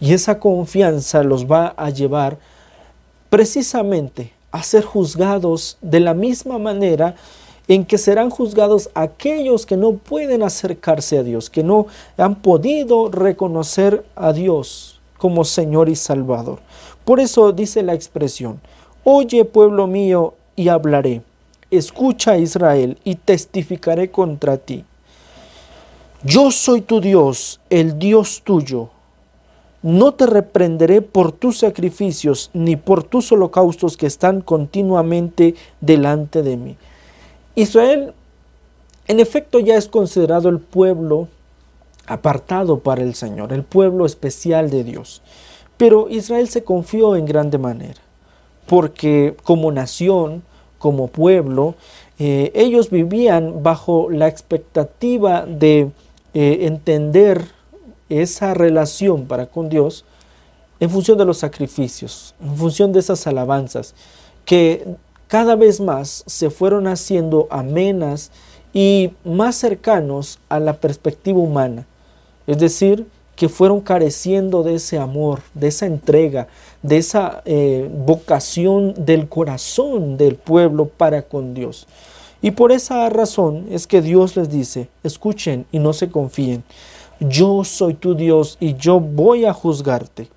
Y 0.00 0.14
esa 0.14 0.38
confianza 0.38 1.22
los 1.22 1.46
va 1.46 1.74
a 1.76 1.90
llevar 1.90 2.38
precisamente 3.28 4.32
a 4.50 4.62
ser 4.62 4.84
juzgados 4.84 5.78
de 5.80 6.00
la 6.00 6.14
misma 6.14 6.58
manera 6.58 7.14
en 7.70 7.84
que 7.84 7.98
serán 7.98 8.30
juzgados 8.30 8.90
aquellos 8.94 9.64
que 9.64 9.76
no 9.76 9.92
pueden 9.92 10.42
acercarse 10.42 11.18
a 11.18 11.22
Dios, 11.22 11.50
que 11.50 11.62
no 11.62 11.86
han 12.16 12.34
podido 12.34 13.12
reconocer 13.12 14.04
a 14.16 14.32
Dios 14.32 15.00
como 15.18 15.44
Señor 15.44 15.88
y 15.88 15.94
Salvador. 15.94 16.58
Por 17.04 17.20
eso 17.20 17.52
dice 17.52 17.84
la 17.84 17.94
expresión, 17.94 18.60
oye 19.04 19.44
pueblo 19.44 19.86
mío 19.86 20.34
y 20.56 20.66
hablaré, 20.66 21.22
escucha 21.70 22.38
Israel 22.38 22.98
y 23.04 23.14
testificaré 23.14 24.10
contra 24.10 24.56
ti. 24.56 24.84
Yo 26.24 26.50
soy 26.50 26.80
tu 26.80 27.00
Dios, 27.00 27.60
el 27.70 28.00
Dios 28.00 28.42
tuyo. 28.42 28.90
No 29.82 30.12
te 30.14 30.26
reprenderé 30.26 31.02
por 31.02 31.30
tus 31.30 31.58
sacrificios 31.58 32.50
ni 32.52 32.74
por 32.74 33.04
tus 33.04 33.30
holocaustos 33.30 33.96
que 33.96 34.08
están 34.08 34.40
continuamente 34.40 35.54
delante 35.80 36.42
de 36.42 36.56
mí. 36.56 36.76
Israel, 37.54 38.14
en 39.06 39.20
efecto, 39.20 39.58
ya 39.58 39.76
es 39.76 39.88
considerado 39.88 40.48
el 40.48 40.60
pueblo 40.60 41.28
apartado 42.06 42.80
para 42.80 43.02
el 43.02 43.14
Señor, 43.14 43.52
el 43.52 43.64
pueblo 43.64 44.06
especial 44.06 44.70
de 44.70 44.84
Dios. 44.84 45.22
Pero 45.76 46.08
Israel 46.08 46.48
se 46.48 46.64
confió 46.64 47.16
en 47.16 47.26
grande 47.26 47.58
manera, 47.58 48.00
porque 48.66 49.36
como 49.44 49.72
nación, 49.72 50.42
como 50.78 51.08
pueblo, 51.08 51.74
eh, 52.18 52.52
ellos 52.54 52.90
vivían 52.90 53.62
bajo 53.62 54.10
la 54.10 54.28
expectativa 54.28 55.46
de 55.46 55.90
eh, 56.34 56.58
entender 56.62 57.46
esa 58.08 58.54
relación 58.54 59.26
para 59.26 59.46
con 59.46 59.68
Dios 59.68 60.04
en 60.80 60.90
función 60.90 61.16
de 61.18 61.24
los 61.24 61.38
sacrificios, 61.38 62.34
en 62.42 62.56
función 62.56 62.92
de 62.92 63.00
esas 63.00 63.26
alabanzas, 63.26 63.94
que 64.44 64.84
cada 65.30 65.54
vez 65.54 65.80
más 65.80 66.24
se 66.26 66.50
fueron 66.50 66.88
haciendo 66.88 67.46
amenas 67.50 68.32
y 68.74 69.12
más 69.24 69.54
cercanos 69.54 70.40
a 70.48 70.58
la 70.58 70.72
perspectiva 70.72 71.38
humana. 71.38 71.86
Es 72.48 72.58
decir, 72.58 73.06
que 73.36 73.48
fueron 73.48 73.80
careciendo 73.80 74.64
de 74.64 74.74
ese 74.74 74.98
amor, 74.98 75.40
de 75.54 75.68
esa 75.68 75.86
entrega, 75.86 76.48
de 76.82 76.98
esa 76.98 77.42
eh, 77.44 77.88
vocación 78.04 78.92
del 79.06 79.28
corazón 79.28 80.16
del 80.16 80.34
pueblo 80.34 80.88
para 80.88 81.22
con 81.22 81.54
Dios. 81.54 81.86
Y 82.42 82.50
por 82.50 82.72
esa 82.72 83.08
razón 83.08 83.66
es 83.70 83.86
que 83.86 84.02
Dios 84.02 84.34
les 84.34 84.50
dice, 84.50 84.88
escuchen 85.04 85.64
y 85.70 85.78
no 85.78 85.92
se 85.92 86.10
confíen, 86.10 86.64
yo 87.20 87.62
soy 87.62 87.94
tu 87.94 88.16
Dios 88.16 88.56
y 88.58 88.74
yo 88.74 88.98
voy 88.98 89.44
a 89.44 89.52
juzgarte. 89.52 90.28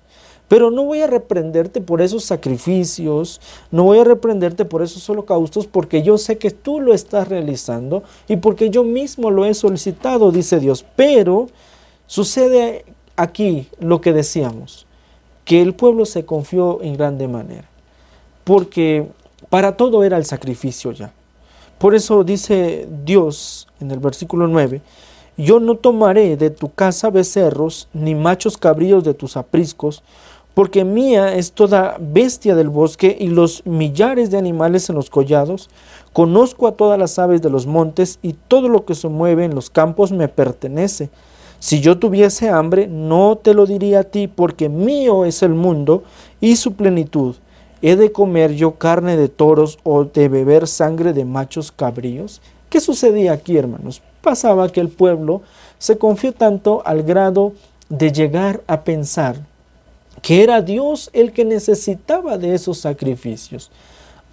Pero 0.54 0.70
no 0.70 0.84
voy 0.84 1.00
a 1.00 1.08
reprenderte 1.08 1.80
por 1.80 2.00
esos 2.00 2.22
sacrificios, 2.22 3.40
no 3.72 3.82
voy 3.82 3.98
a 3.98 4.04
reprenderte 4.04 4.64
por 4.64 4.82
esos 4.82 5.10
holocaustos, 5.10 5.66
porque 5.66 6.04
yo 6.04 6.16
sé 6.16 6.38
que 6.38 6.52
tú 6.52 6.78
lo 6.78 6.94
estás 6.94 7.26
realizando 7.26 8.04
y 8.28 8.36
porque 8.36 8.70
yo 8.70 8.84
mismo 8.84 9.32
lo 9.32 9.46
he 9.46 9.54
solicitado, 9.54 10.30
dice 10.30 10.60
Dios. 10.60 10.86
Pero 10.94 11.48
sucede 12.06 12.84
aquí 13.16 13.66
lo 13.80 14.00
que 14.00 14.12
decíamos, 14.12 14.86
que 15.44 15.60
el 15.60 15.74
pueblo 15.74 16.06
se 16.06 16.24
confió 16.24 16.80
en 16.82 16.96
grande 16.96 17.26
manera, 17.26 17.68
porque 18.44 19.08
para 19.50 19.76
todo 19.76 20.04
era 20.04 20.18
el 20.18 20.24
sacrificio 20.24 20.92
ya. 20.92 21.12
Por 21.78 21.96
eso 21.96 22.22
dice 22.22 22.86
Dios 23.04 23.66
en 23.80 23.90
el 23.90 23.98
versículo 23.98 24.46
9, 24.46 24.82
yo 25.36 25.58
no 25.58 25.74
tomaré 25.74 26.36
de 26.36 26.50
tu 26.50 26.72
casa 26.72 27.10
becerros, 27.10 27.88
ni 27.92 28.14
machos 28.14 28.56
cabríos 28.56 29.02
de 29.02 29.14
tus 29.14 29.36
apriscos, 29.36 30.04
porque 30.54 30.84
mía 30.84 31.34
es 31.34 31.52
toda 31.52 31.96
bestia 32.00 32.54
del 32.54 32.68
bosque 32.68 33.16
y 33.18 33.26
los 33.26 33.66
millares 33.66 34.30
de 34.30 34.38
animales 34.38 34.88
en 34.88 34.94
los 34.94 35.10
collados. 35.10 35.68
Conozco 36.12 36.68
a 36.68 36.72
todas 36.72 36.98
las 36.98 37.18
aves 37.18 37.42
de 37.42 37.50
los 37.50 37.66
montes 37.66 38.20
y 38.22 38.34
todo 38.34 38.68
lo 38.68 38.84
que 38.84 38.94
se 38.94 39.08
mueve 39.08 39.44
en 39.44 39.54
los 39.54 39.68
campos 39.68 40.12
me 40.12 40.28
pertenece. 40.28 41.10
Si 41.58 41.80
yo 41.80 41.98
tuviese 41.98 42.50
hambre, 42.50 42.86
no 42.86 43.36
te 43.36 43.52
lo 43.52 43.66
diría 43.66 44.00
a 44.00 44.04
ti, 44.04 44.28
porque 44.28 44.68
mío 44.68 45.24
es 45.24 45.42
el 45.42 45.54
mundo 45.54 46.04
y 46.40 46.56
su 46.56 46.74
plenitud. 46.74 47.34
¿He 47.82 47.96
de 47.96 48.12
comer 48.12 48.54
yo 48.54 48.76
carne 48.76 49.16
de 49.16 49.28
toros 49.28 49.78
o 49.82 50.04
de 50.04 50.28
beber 50.28 50.68
sangre 50.68 51.12
de 51.12 51.24
machos 51.24 51.72
cabríos? 51.72 52.40
¿Qué 52.70 52.80
sucedía 52.80 53.32
aquí, 53.32 53.56
hermanos? 53.56 54.02
Pasaba 54.20 54.68
que 54.68 54.80
el 54.80 54.88
pueblo 54.88 55.42
se 55.78 55.98
confió 55.98 56.32
tanto 56.32 56.82
al 56.86 57.02
grado 57.02 57.52
de 57.88 58.12
llegar 58.12 58.62
a 58.66 58.84
pensar 58.84 59.53
que 60.24 60.42
era 60.42 60.62
Dios 60.62 61.10
el 61.12 61.32
que 61.32 61.44
necesitaba 61.44 62.38
de 62.38 62.54
esos 62.54 62.78
sacrificios, 62.78 63.70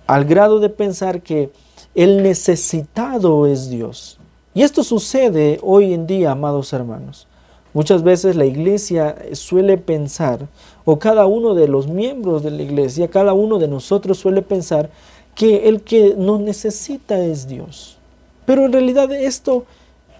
al 0.07 0.23
grado 0.23 0.61
de 0.61 0.69
pensar 0.69 1.21
que 1.21 1.49
el 1.93 2.23
necesitado 2.23 3.45
es 3.45 3.69
Dios. 3.69 4.17
Y 4.53 4.61
esto 4.61 4.85
sucede 4.85 5.59
hoy 5.61 5.93
en 5.93 6.07
día, 6.07 6.31
amados 6.31 6.71
hermanos. 6.71 7.27
Muchas 7.73 8.03
veces 8.03 8.37
la 8.37 8.45
iglesia 8.45 9.17
suele 9.33 9.77
pensar, 9.77 10.47
o 10.85 10.97
cada 10.97 11.25
uno 11.25 11.55
de 11.55 11.67
los 11.67 11.87
miembros 11.87 12.41
de 12.41 12.51
la 12.51 12.63
iglesia, 12.63 13.09
cada 13.09 13.33
uno 13.33 13.59
de 13.59 13.67
nosotros 13.67 14.17
suele 14.17 14.41
pensar 14.41 14.89
que 15.35 15.67
el 15.67 15.81
que 15.81 16.15
nos 16.17 16.39
necesita 16.39 17.19
es 17.19 17.49
Dios. 17.49 17.97
Pero 18.45 18.65
en 18.65 18.71
realidad 18.71 19.11
esto, 19.11 19.65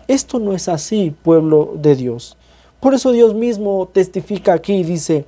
esto 0.09 0.37
no 0.37 0.51
es 0.51 0.67
así, 0.67 1.15
pueblo 1.23 1.75
de 1.77 1.95
Dios. 1.95 2.35
Por 2.81 2.93
eso 2.93 3.13
Dios 3.13 3.33
mismo 3.33 3.87
testifica 3.93 4.51
aquí 4.51 4.73
y 4.73 4.83
dice, 4.83 5.25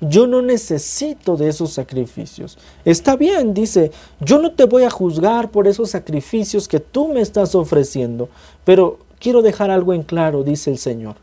yo 0.00 0.26
no 0.26 0.42
necesito 0.42 1.36
de 1.36 1.48
esos 1.48 1.72
sacrificios. 1.72 2.58
Está 2.84 3.16
bien, 3.16 3.54
dice, 3.54 3.92
yo 4.20 4.38
no 4.40 4.52
te 4.52 4.64
voy 4.64 4.84
a 4.84 4.90
juzgar 4.90 5.50
por 5.50 5.66
esos 5.66 5.90
sacrificios 5.90 6.68
que 6.68 6.80
tú 6.80 7.08
me 7.08 7.20
estás 7.20 7.54
ofreciendo, 7.54 8.28
pero 8.64 8.98
quiero 9.18 9.42
dejar 9.42 9.70
algo 9.70 9.94
en 9.94 10.02
claro, 10.02 10.42
dice 10.42 10.70
el 10.70 10.78
Señor. 10.78 11.16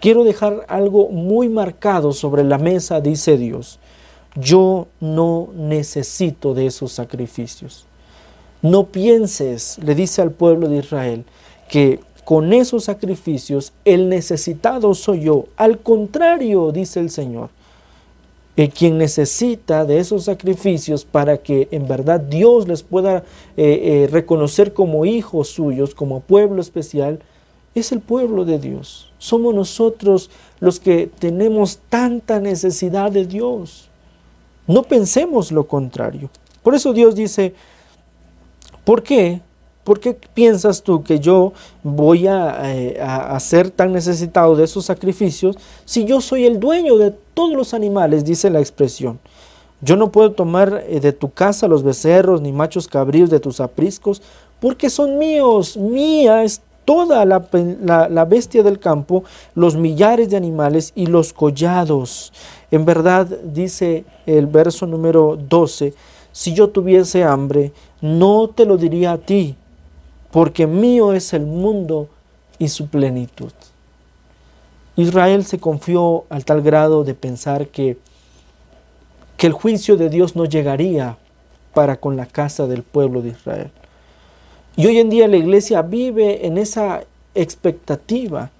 Quiero 0.00 0.24
dejar 0.24 0.64
algo 0.68 1.08
muy 1.08 1.48
marcado 1.48 2.12
sobre 2.12 2.42
la 2.44 2.58
mesa, 2.58 3.00
dice 3.00 3.36
Dios. 3.36 3.78
Yo 4.34 4.86
no 5.00 5.48
necesito 5.54 6.54
de 6.54 6.66
esos 6.66 6.92
sacrificios. 6.92 7.86
No 8.62 8.86
pienses, 8.86 9.78
le 9.82 9.94
dice 9.94 10.22
al 10.22 10.30
pueblo 10.30 10.68
de 10.68 10.78
Israel, 10.78 11.24
que 11.68 12.00
con 12.24 12.52
esos 12.52 12.84
sacrificios 12.84 13.72
el 13.84 14.08
necesitado 14.08 14.94
soy 14.94 15.22
yo. 15.22 15.46
Al 15.56 15.80
contrario, 15.80 16.70
dice 16.70 17.00
el 17.00 17.10
Señor, 17.10 17.50
quien 18.68 18.98
necesita 18.98 19.84
de 19.84 19.98
esos 19.98 20.24
sacrificios 20.24 21.04
para 21.04 21.38
que 21.38 21.68
en 21.70 21.86
verdad 21.86 22.20
Dios 22.20 22.66
les 22.68 22.82
pueda 22.82 23.18
eh, 23.56 24.04
eh, 24.06 24.08
reconocer 24.10 24.72
como 24.72 25.04
hijos 25.04 25.48
suyos, 25.48 25.94
como 25.94 26.20
pueblo 26.20 26.60
especial, 26.60 27.20
es 27.74 27.92
el 27.92 28.00
pueblo 28.00 28.44
de 28.44 28.58
Dios. 28.58 29.12
Somos 29.18 29.54
nosotros 29.54 30.30
los 30.58 30.80
que 30.80 31.08
tenemos 31.18 31.78
tanta 31.88 32.40
necesidad 32.40 33.12
de 33.12 33.26
Dios. 33.26 33.88
No 34.66 34.82
pensemos 34.82 35.52
lo 35.52 35.66
contrario. 35.66 36.30
Por 36.62 36.74
eso 36.74 36.92
Dios 36.92 37.14
dice, 37.14 37.54
¿por 38.84 39.02
qué 39.02 39.40
¿Por 39.90 39.98
qué 39.98 40.16
piensas 40.34 40.84
tú 40.84 41.02
que 41.02 41.18
yo 41.18 41.52
voy 41.82 42.28
eh, 42.28 43.00
a, 43.02 43.40
ser 43.40 43.72
tan 43.72 43.92
necesitado 43.92 44.54
de 44.54 44.62
esos 44.62 44.84
sacrificios 44.84 45.56
si 45.84 46.04
yo 46.04 46.20
soy 46.20 46.46
el 46.46 46.60
dueño 46.60 46.96
de 46.96 47.10
todos 47.34 47.56
los 47.56 47.74
animales? 47.74 48.24
Dice 48.24 48.50
la 48.50 48.60
expresión. 48.60 49.18
Yo 49.80 49.96
no 49.96 50.12
puedo 50.12 50.30
tomar 50.30 50.84
eh, 50.86 51.00
de 51.00 51.12
tu 51.12 51.32
casa 51.32 51.66
los 51.66 51.82
becerros 51.82 52.40
ni 52.40 52.52
machos 52.52 52.86
cabríos 52.86 53.30
de 53.30 53.40
tus 53.40 53.58
apriscos, 53.58 54.22
porque 54.60 54.90
son 54.90 55.18
míos, 55.18 55.76
mía 55.76 56.44
es 56.44 56.62
toda 56.84 57.24
la, 57.24 57.48
la, 57.82 58.24
bestia 58.26 58.62
del 58.62 58.78
campo, 58.78 59.24
los 59.56 59.74
millares 59.74 60.30
de 60.30 60.36
animales 60.36 60.92
y 60.94 61.06
los 61.06 61.32
collados. 61.32 62.32
En 62.70 62.84
verdad, 62.84 63.26
dice 63.26 64.04
el 64.24 64.46
verso 64.46 64.86
número 64.86 65.36
12, 65.36 65.94
si 66.30 66.54
yo 66.54 66.68
tuviese 66.68 67.24
hambre, 67.24 67.72
no 68.00 68.50
te 68.50 68.64
lo 68.64 68.76
diría 68.76 69.14
a 69.14 69.18
ti, 69.18 69.56
porque 70.30 70.66
mío 70.66 71.12
es 71.12 71.32
el 71.32 71.46
mundo 71.46 72.08
y 72.58 72.68
su 72.68 72.88
plenitud. 72.88 73.52
Israel 74.96 75.44
se 75.44 75.58
confió 75.58 76.24
al 76.28 76.44
tal 76.44 76.62
grado 76.62 77.04
de 77.04 77.14
pensar 77.14 77.68
que, 77.68 77.96
que 79.36 79.46
el 79.46 79.52
juicio 79.52 79.96
de 79.96 80.10
Dios 80.10 80.36
no 80.36 80.44
llegaría 80.44 81.16
para 81.74 81.96
con 81.96 82.16
la 82.16 82.26
casa 82.26 82.66
del 82.66 82.82
pueblo 82.82 83.22
de 83.22 83.30
Israel. 83.30 83.70
Y 84.76 84.86
hoy 84.86 84.98
en 84.98 85.10
día 85.10 85.28
la 85.28 85.36
iglesia 85.36 85.82
vive 85.82 86.46
en 86.46 86.58
esa 86.58 87.02
expectativa, 87.34 88.50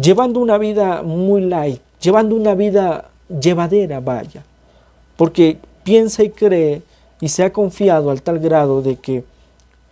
llevando 0.00 0.40
una 0.40 0.58
vida 0.58 1.02
muy 1.02 1.42
light, 1.42 1.80
llevando 2.00 2.34
una 2.36 2.54
vida 2.54 3.10
llevadera, 3.28 4.00
vaya, 4.00 4.42
porque 5.16 5.58
piensa 5.84 6.22
y 6.22 6.30
cree 6.30 6.82
y 7.20 7.28
se 7.28 7.44
ha 7.44 7.52
confiado 7.52 8.10
al 8.10 8.22
tal 8.22 8.38
grado 8.38 8.82
de 8.82 8.96
que, 8.96 9.24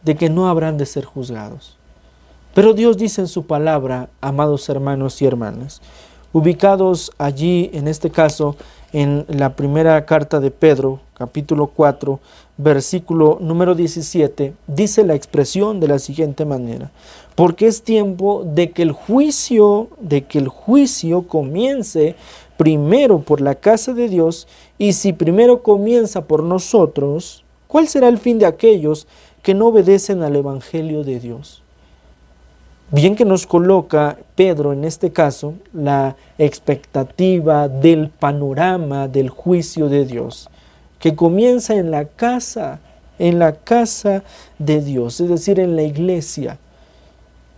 de 0.03 0.17
que 0.17 0.31
no 0.31 0.49
habrán 0.49 0.79
de 0.79 0.87
ser 0.87 1.05
juzgados. 1.05 1.77
Pero 2.55 2.73
Dios 2.75 2.97
dice 2.97 3.21
en 3.21 3.29
su 3.29 3.47
palabra, 3.47 4.09
amados 4.21 4.69
hermanos 4.69 5.21
y 5.23 5.27
hermanas, 5.27 5.81
ubicados 6.33 7.13
allí, 7.19 7.71
en 7.73 7.89
este 7.89 8.11
caso, 8.11 8.57
en 8.93 9.25
la 9.29 9.55
primera 9.55 10.05
carta 10.05 10.41
de 10.41 10.51
Pedro, 10.51 11.01
capítulo 11.15 11.69
4, 11.69 12.19
versículo 12.57 13.39
número 13.41 13.75
17, 13.75 14.53
dice 14.67 15.05
la 15.05 15.15
expresión 15.15 15.79
de 15.81 15.89
la 15.89 15.99
siguiente 15.99 16.45
manera, 16.45 16.91
porque 17.37 17.67
es 17.67 17.83
tiempo 17.83 18.43
de 18.45 18.73
que 18.73 18.83
el 18.83 18.93
juicio, 18.93 19.89
de 20.01 20.25
que 20.25 20.39
el 20.39 20.49
juicio 20.49 21.23
comience 21.29 22.17
primero 22.57 23.21
por 23.21 23.41
la 23.41 23.55
casa 23.55 23.95
de 23.95 24.09
Dios, 24.09 24.49
y 24.77 24.93
si 24.95 25.13
primero 25.13 25.63
comienza 25.63 26.25
por 26.25 26.43
nosotros, 26.43 27.45
¿cuál 27.69 27.87
será 27.87 28.09
el 28.09 28.19
fin 28.19 28.39
de 28.39 28.47
aquellos 28.47 29.07
que 29.43 29.55
no 29.55 29.69
obedecen 29.69 30.23
al 30.23 30.37
Evangelio 30.37 31.05
de 31.05 31.21
Dios? 31.21 31.63
Bien 32.93 33.15
que 33.15 33.25
nos 33.25 33.47
coloca 33.47 34.19
Pedro 34.35 34.73
en 34.73 34.85
este 34.85 35.13
caso 35.13 35.55
la 35.73 36.17
expectativa 36.39 37.69
del 37.69 38.09
panorama 38.09 39.07
del 39.07 39.29
juicio 39.29 39.89
de 39.89 40.05
Dios, 40.05 40.49
que 40.99 41.15
comienza 41.15 41.77
en 41.77 41.93
la 41.93 42.07
casa, 42.07 42.81
en 43.21 43.39
la 43.39 43.53
casa 43.53 44.25
de 44.59 44.81
Dios, 44.81 45.21
es 45.21 45.29
decir, 45.29 45.61
en 45.61 45.77
la 45.77 45.83
iglesia. 45.83 46.59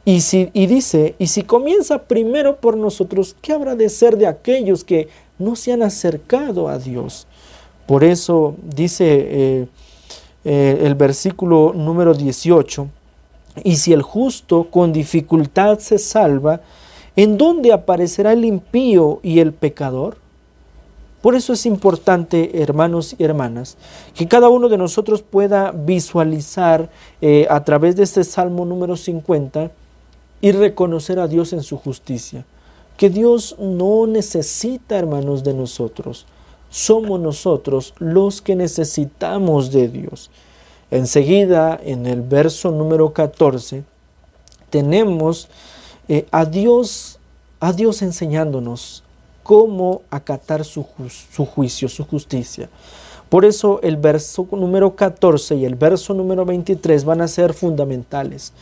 Y, 0.05 0.21
si, 0.21 0.51
y 0.53 0.67
dice, 0.67 1.15
y 1.19 1.29
si 1.29 1.43
comienza 1.45 2.03
primero 2.03 2.57
por 2.57 2.77
nosotros, 2.77 3.35
¿qué 3.41 3.53
habrá 3.53 3.75
de 3.75 3.89
ser 3.89 4.19
de 4.19 4.27
aquellos 4.27 4.85
que 4.85 5.09
no 5.39 5.57
se 5.57 5.73
han 5.73 5.83
acercado 5.83 6.69
a 6.69 6.79
Dios? 6.79 7.27
Por 7.87 8.05
eso 8.05 8.55
dice 8.63 9.05
eh, 9.09 9.67
eh, 10.45 10.81
el 10.83 10.95
versículo 10.95 11.73
número 11.75 12.15
18, 12.15 12.89
y 13.65 13.77
si 13.77 13.93
el 13.93 14.03
justo 14.03 14.69
con 14.71 14.93
dificultad 14.93 15.79
se 15.79 15.99
salva, 15.99 16.61
¿en 17.17 17.37
dónde 17.37 17.73
aparecerá 17.73 18.33
el 18.33 18.45
impío 18.45 19.21
y 19.23 19.41
el 19.41 19.53
pecador? 19.53 20.17
Por 21.23 21.37
eso 21.37 21.53
es 21.53 21.67
importante, 21.67 22.63
hermanos 22.63 23.15
y 23.17 23.23
hermanas, 23.23 23.77
que 24.15 24.27
cada 24.27 24.49
uno 24.49 24.69
de 24.69 24.77
nosotros 24.77 25.23
pueda 25.23 25.71
visualizar 25.71 26.91
eh, 27.21 27.47
a 27.49 27.63
través 27.63 27.95
de 27.95 28.03
este 28.03 28.25
Salmo 28.25 28.65
número 28.65 28.97
50 28.97 29.71
y 30.41 30.51
reconocer 30.51 31.21
a 31.21 31.29
Dios 31.29 31.53
en 31.53 31.63
su 31.63 31.77
justicia. 31.77 32.45
Que 32.97 33.09
Dios 33.09 33.55
no 33.61 34.09
necesita, 34.09 34.99
hermanos, 34.99 35.45
de 35.45 35.55
nosotros. 35.55 36.27
Somos 36.73 37.21
nosotros 37.21 37.93
los 37.99 38.41
que 38.41 38.57
necesitamos 38.57 39.71
de 39.73 39.89
Dios. 39.89 40.31
Enseguida, 40.91 41.79
en 41.83 42.07
el 42.07 42.23
verso 42.23 42.71
número 42.71 43.13
14, 43.13 43.85
tenemos 44.71 45.51
eh, 46.09 46.27
a, 46.31 46.47
Dios, 46.47 47.19
a 47.61 47.75
Dios 47.75 48.01
enseñándonos 48.01 49.05
cómo 49.43 50.01
acatar 50.09 50.65
su, 50.65 50.87
su 51.31 51.45
juicio, 51.45 51.91
su 51.91 52.07
justicia. 52.07 52.71
Por 53.29 53.45
eso 53.45 53.79
el 53.83 53.99
verso 53.99 54.49
número 54.51 54.97
14 54.97 55.57
y 55.57 55.67
el 55.67 55.75
verso 55.75 56.15
número 56.15 56.47
23 56.47 57.05
van 57.05 57.21
a 57.21 57.29
ser 57.29 57.53
fundamentales 57.53 58.55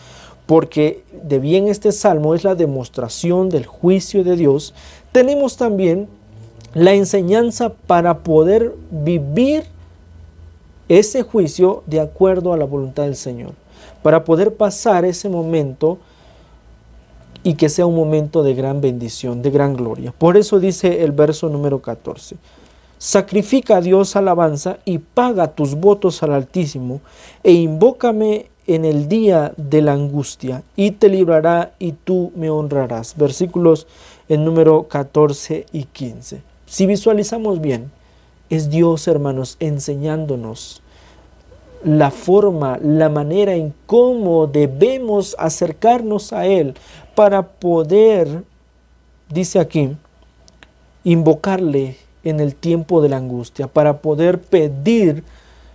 porque 0.46 1.04
de 1.12 1.38
bien 1.38 1.68
este 1.68 1.92
salmo 1.92 2.34
es 2.34 2.42
la 2.42 2.56
demostración 2.56 3.50
del 3.50 3.66
juicio 3.66 4.24
de 4.24 4.34
Dios, 4.34 4.74
tenemos 5.12 5.56
también 5.56 6.08
la 6.74 6.94
enseñanza 6.94 7.72
para 7.86 8.18
poder 8.18 8.74
vivir 8.90 9.64
ese 10.88 11.22
juicio 11.22 11.82
de 11.86 12.00
acuerdo 12.00 12.52
a 12.52 12.56
la 12.56 12.64
voluntad 12.64 13.04
del 13.04 13.16
Señor, 13.16 13.52
para 14.02 14.24
poder 14.24 14.54
pasar 14.54 15.04
ese 15.04 15.28
momento 15.28 15.98
y 17.42 17.54
que 17.54 17.68
sea 17.68 17.86
un 17.86 17.94
momento 17.94 18.42
de 18.42 18.54
gran 18.54 18.80
bendición, 18.80 19.42
de 19.42 19.50
gran 19.50 19.74
gloria. 19.74 20.12
Por 20.16 20.36
eso 20.36 20.60
dice 20.60 21.02
el 21.04 21.12
verso 21.12 21.48
número 21.48 21.80
14. 21.80 22.36
Sacrifica 22.98 23.78
a 23.78 23.80
Dios 23.80 24.14
alabanza 24.14 24.78
y 24.84 24.98
paga 24.98 25.54
tus 25.54 25.74
votos 25.74 26.22
al 26.22 26.34
Altísimo 26.34 27.00
e 27.42 27.52
invócame 27.52 28.50
en 28.66 28.84
el 28.84 29.08
día 29.08 29.54
de 29.56 29.80
la 29.80 29.94
angustia 29.94 30.62
y 30.76 30.90
te 30.90 31.08
librará 31.08 31.72
y 31.78 31.92
tú 31.92 32.30
me 32.36 32.50
honrarás. 32.50 33.16
Versículos 33.16 33.86
en 34.28 34.44
número 34.44 34.84
14 34.84 35.66
y 35.72 35.84
15. 35.84 36.49
Si 36.70 36.86
visualizamos 36.86 37.60
bien, 37.60 37.90
es 38.48 38.70
Dios, 38.70 39.08
hermanos, 39.08 39.56
enseñándonos 39.58 40.82
la 41.82 42.12
forma, 42.12 42.78
la 42.80 43.08
manera 43.08 43.56
en 43.56 43.74
cómo 43.86 44.46
debemos 44.46 45.34
acercarnos 45.40 46.32
a 46.32 46.46
Él 46.46 46.74
para 47.16 47.42
poder, 47.42 48.44
dice 49.28 49.58
aquí, 49.58 49.96
invocarle 51.02 51.96
en 52.22 52.38
el 52.38 52.54
tiempo 52.54 53.02
de 53.02 53.08
la 53.08 53.16
angustia, 53.16 53.66
para 53.66 54.00
poder 54.00 54.40
pedir 54.40 55.24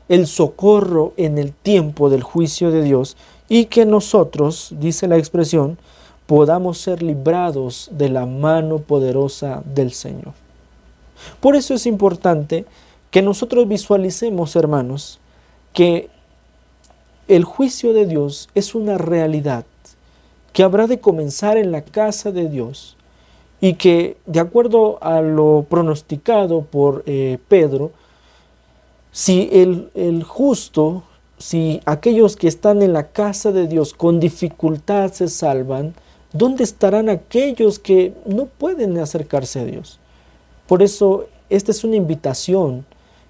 el 0.08 0.28
socorro 0.28 1.12
en 1.18 1.38
el 1.38 1.52
tiempo 1.52 2.10
del 2.10 2.24
juicio 2.24 2.72
de 2.72 2.84
Dios 2.84 3.18
y 3.50 3.66
que 3.66 3.86
nosotros, 3.86 4.74
dice 4.80 5.10
la 5.10 5.18
expresión, 5.18 5.78
podamos 6.26 6.78
ser 6.78 7.04
librados 7.04 7.90
de 7.92 8.08
la 8.08 8.26
mano 8.26 8.78
poderosa 8.78 9.62
del 9.66 9.92
Señor. 9.92 10.45
Por 11.40 11.56
eso 11.56 11.74
es 11.74 11.86
importante 11.86 12.66
que 13.12 13.22
nosotros 13.22 13.68
visualicemos, 13.68 14.56
hermanos, 14.56 15.20
que 15.74 16.10
el 17.28 17.44
juicio 17.44 17.94
de 17.94 18.06
Dios 18.06 18.50
es 18.56 18.76
una 18.76 18.98
realidad 18.98 19.66
que 20.54 20.64
habrá 20.64 20.88
de 20.88 21.00
comenzar 21.00 21.58
en 21.58 21.72
la 21.72 21.82
casa 21.82 22.32
de 22.32 22.48
Dios 22.48 22.96
y 23.60 23.74
que, 23.74 24.18
de 24.26 24.40
acuerdo 24.40 25.00
a 25.02 25.22
lo 25.22 25.66
pronosticado 25.70 26.62
por 26.62 27.04
eh, 27.06 27.40
Pedro, 27.48 27.92
si 29.12 29.50
el, 29.52 30.24
justo, 30.24 31.04
si 31.38 31.82
aquellos 31.86 32.36
que 32.36 32.48
están 32.48 32.82
en 32.82 32.94
la 32.94 33.08
casa 33.08 33.52
de 33.52 33.68
Dios 33.68 33.94
con 33.94 34.20
dificultad 34.20 35.12
se 35.14 35.30
salvan, 35.30 35.94
¿dónde 36.34 36.64
estarán 36.64 37.10
aquellos 37.10 37.80
que 37.80 38.14
no 38.26 38.46
pueden 38.46 38.98
acercarse 38.98 39.62
a 39.62 39.66
Dios? 39.66 40.00
Por 40.68 40.82
eso, 40.82 41.26
esta 41.50 41.72
es 41.72 41.84
una 41.84 41.96
invitación 41.96 42.86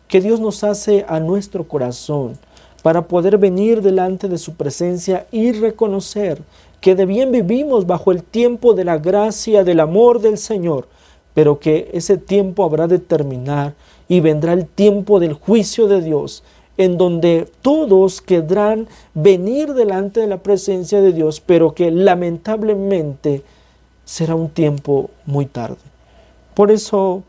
que 0.07 0.21
Dios 0.21 0.39
nos 0.39 0.63
hace 0.63 1.05
a 1.07 1.19
nuestro 1.19 1.67
corazón 1.67 2.37
para 2.81 3.07
poder 3.07 3.37
venir 3.37 3.81
delante 3.81 4.29
de 4.29 4.37
su 4.37 4.53
presencia 4.53 5.27
y 5.31 5.51
reconocer 5.51 6.41
que 6.79 6.95
de 6.95 7.05
bien 7.05 7.31
vivimos 7.31 7.87
bajo 7.87 8.11
el 8.11 8.23
tiempo 8.23 8.73
de 8.73 8.85
la 8.85 8.99
gracia, 8.99 9.63
del 9.63 9.79
amor 9.79 10.21
del 10.21 10.37
Señor, 10.37 10.87
pero 11.33 11.59
que 11.59 11.89
ese 11.93 12.17
tiempo 12.17 12.63
habrá 12.63 12.87
de 12.87 12.99
terminar 12.99 13.73
y 14.07 14.19
vendrá 14.19 14.53
el 14.53 14.67
tiempo 14.67 15.19
del 15.19 15.33
juicio 15.33 15.87
de 15.87 16.01
Dios, 16.01 16.43
en 16.77 16.97
donde 16.97 17.49
todos 17.61 18.21
querrán 18.21 18.87
venir 19.13 19.73
delante 19.73 20.19
de 20.19 20.27
la 20.27 20.43
presencia 20.43 21.01
de 21.01 21.11
Dios, 21.11 21.41
pero 21.41 21.73
que 21.73 21.89
lamentablemente 21.91 23.41
será 24.05 24.35
un 24.35 24.49
tiempo 24.49 25.09
muy 25.25 25.47
tarde. 25.47 25.94
Por 26.55 26.71
eso, 26.71 27.23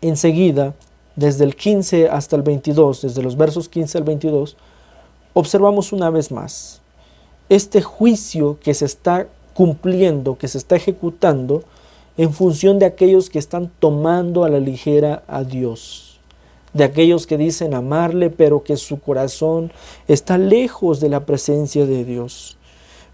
enseguida, 0.00 0.74
desde 1.16 1.44
el 1.44 1.54
15 1.54 2.08
hasta 2.08 2.36
el 2.36 2.42
22, 2.42 3.02
desde 3.02 3.22
los 3.22 3.36
versos 3.36 3.68
15 3.68 3.98
al 3.98 4.04
22, 4.04 4.56
observamos 5.32 5.92
una 5.92 6.10
vez 6.10 6.30
más 6.30 6.80
este 7.48 7.82
juicio 7.82 8.58
que 8.62 8.74
se 8.74 8.86
está 8.86 9.26
cumpliendo, 9.54 10.38
que 10.38 10.48
se 10.48 10.58
está 10.58 10.76
ejecutando 10.76 11.62
en 12.16 12.32
función 12.32 12.78
de 12.78 12.86
aquellos 12.86 13.30
que 13.30 13.38
están 13.38 13.70
tomando 13.78 14.44
a 14.44 14.48
la 14.48 14.58
ligera 14.58 15.22
a 15.26 15.44
Dios, 15.44 16.18
de 16.72 16.84
aquellos 16.84 17.26
que 17.26 17.36
dicen 17.36 17.74
amarle, 17.74 18.30
pero 18.30 18.64
que 18.64 18.76
su 18.76 19.00
corazón 19.00 19.70
está 20.08 20.38
lejos 20.38 21.00
de 21.00 21.10
la 21.10 21.26
presencia 21.26 21.86
de 21.86 22.04
Dios. 22.04 22.56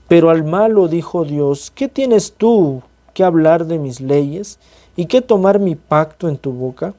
Pero 0.07 0.31
al 0.31 0.45
malo 0.45 0.89
dijo 0.89 1.25
Dios, 1.25 1.71
¿qué 1.75 1.89
tienes 1.89 2.33
tú 2.33 2.83
que 3.15 3.25
hablar 3.25 3.67
de 3.67 3.79
mis 3.79 4.01
leyes 4.01 4.59
y 4.99 5.07
que 5.07 5.23
tomar 5.23 5.61
mi 5.61 5.77
pacto 5.77 6.29
en 6.29 6.37
tu 6.37 6.51
boca? 6.51 6.93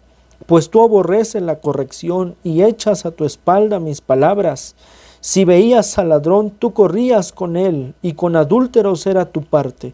Pues 0.45 0.69
tú 0.69 0.81
aborreces 0.81 1.41
la 1.41 1.59
corrección 1.59 2.38
y 2.45 2.63
echas 2.63 3.05
a 3.05 3.12
tu 3.12 3.25
espalda 3.25 3.81
mis 3.81 3.99
palabras. 3.99 4.73
Si 5.19 5.43
veías 5.43 5.97
al 5.97 6.07
ladrón, 6.07 6.49
tú 6.49 6.71
corrías 6.71 7.33
con 7.33 7.57
él, 7.57 7.93
y 8.01 8.13
con 8.13 8.38
adúlteros 8.38 9.05
era 9.05 9.25
tu 9.25 9.41
parte. 9.41 9.93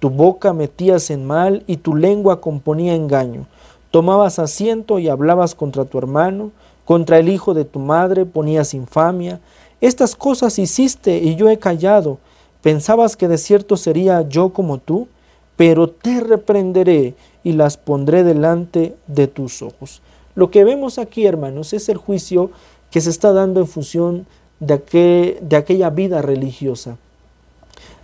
Tu 0.00 0.10
boca 0.10 0.52
metías 0.52 1.10
en 1.10 1.24
mal, 1.24 1.62
y 1.68 1.76
tu 1.76 1.94
lengua 1.94 2.40
componía 2.40 2.96
engaño. 2.96 3.46
Tomabas 3.92 4.40
asiento 4.40 4.98
y 4.98 5.08
hablabas 5.08 5.54
contra 5.54 5.84
tu 5.84 5.96
hermano, 5.98 6.50
contra 6.84 7.20
el 7.20 7.28
hijo 7.28 7.54
de 7.54 7.64
tu 7.64 7.78
madre 7.78 8.26
ponías 8.26 8.74
infamia. 8.74 9.38
Estas 9.80 10.16
cosas 10.16 10.58
hiciste 10.58 11.18
y 11.18 11.36
yo 11.36 11.48
he 11.48 11.60
callado. 11.60 12.18
Pensabas 12.62 13.16
que 13.16 13.28
de 13.28 13.38
cierto 13.38 13.76
sería 13.76 14.28
yo 14.28 14.48
como 14.48 14.78
tú, 14.78 15.06
pero 15.56 15.88
te 15.88 16.18
reprenderé 16.18 17.14
y 17.44 17.52
las 17.52 17.76
pondré 17.76 18.24
delante 18.24 18.96
de 19.06 19.28
tus 19.28 19.62
ojos. 19.62 20.02
Lo 20.34 20.50
que 20.50 20.64
vemos 20.64 20.98
aquí, 20.98 21.26
hermanos, 21.26 21.72
es 21.72 21.88
el 21.88 21.98
juicio 21.98 22.50
que 22.90 23.00
se 23.00 23.10
está 23.10 23.32
dando 23.32 23.60
en 23.60 23.68
función 23.68 24.26
de, 24.58 25.38
de 25.40 25.56
aquella 25.56 25.90
vida 25.90 26.22
religiosa, 26.22 26.96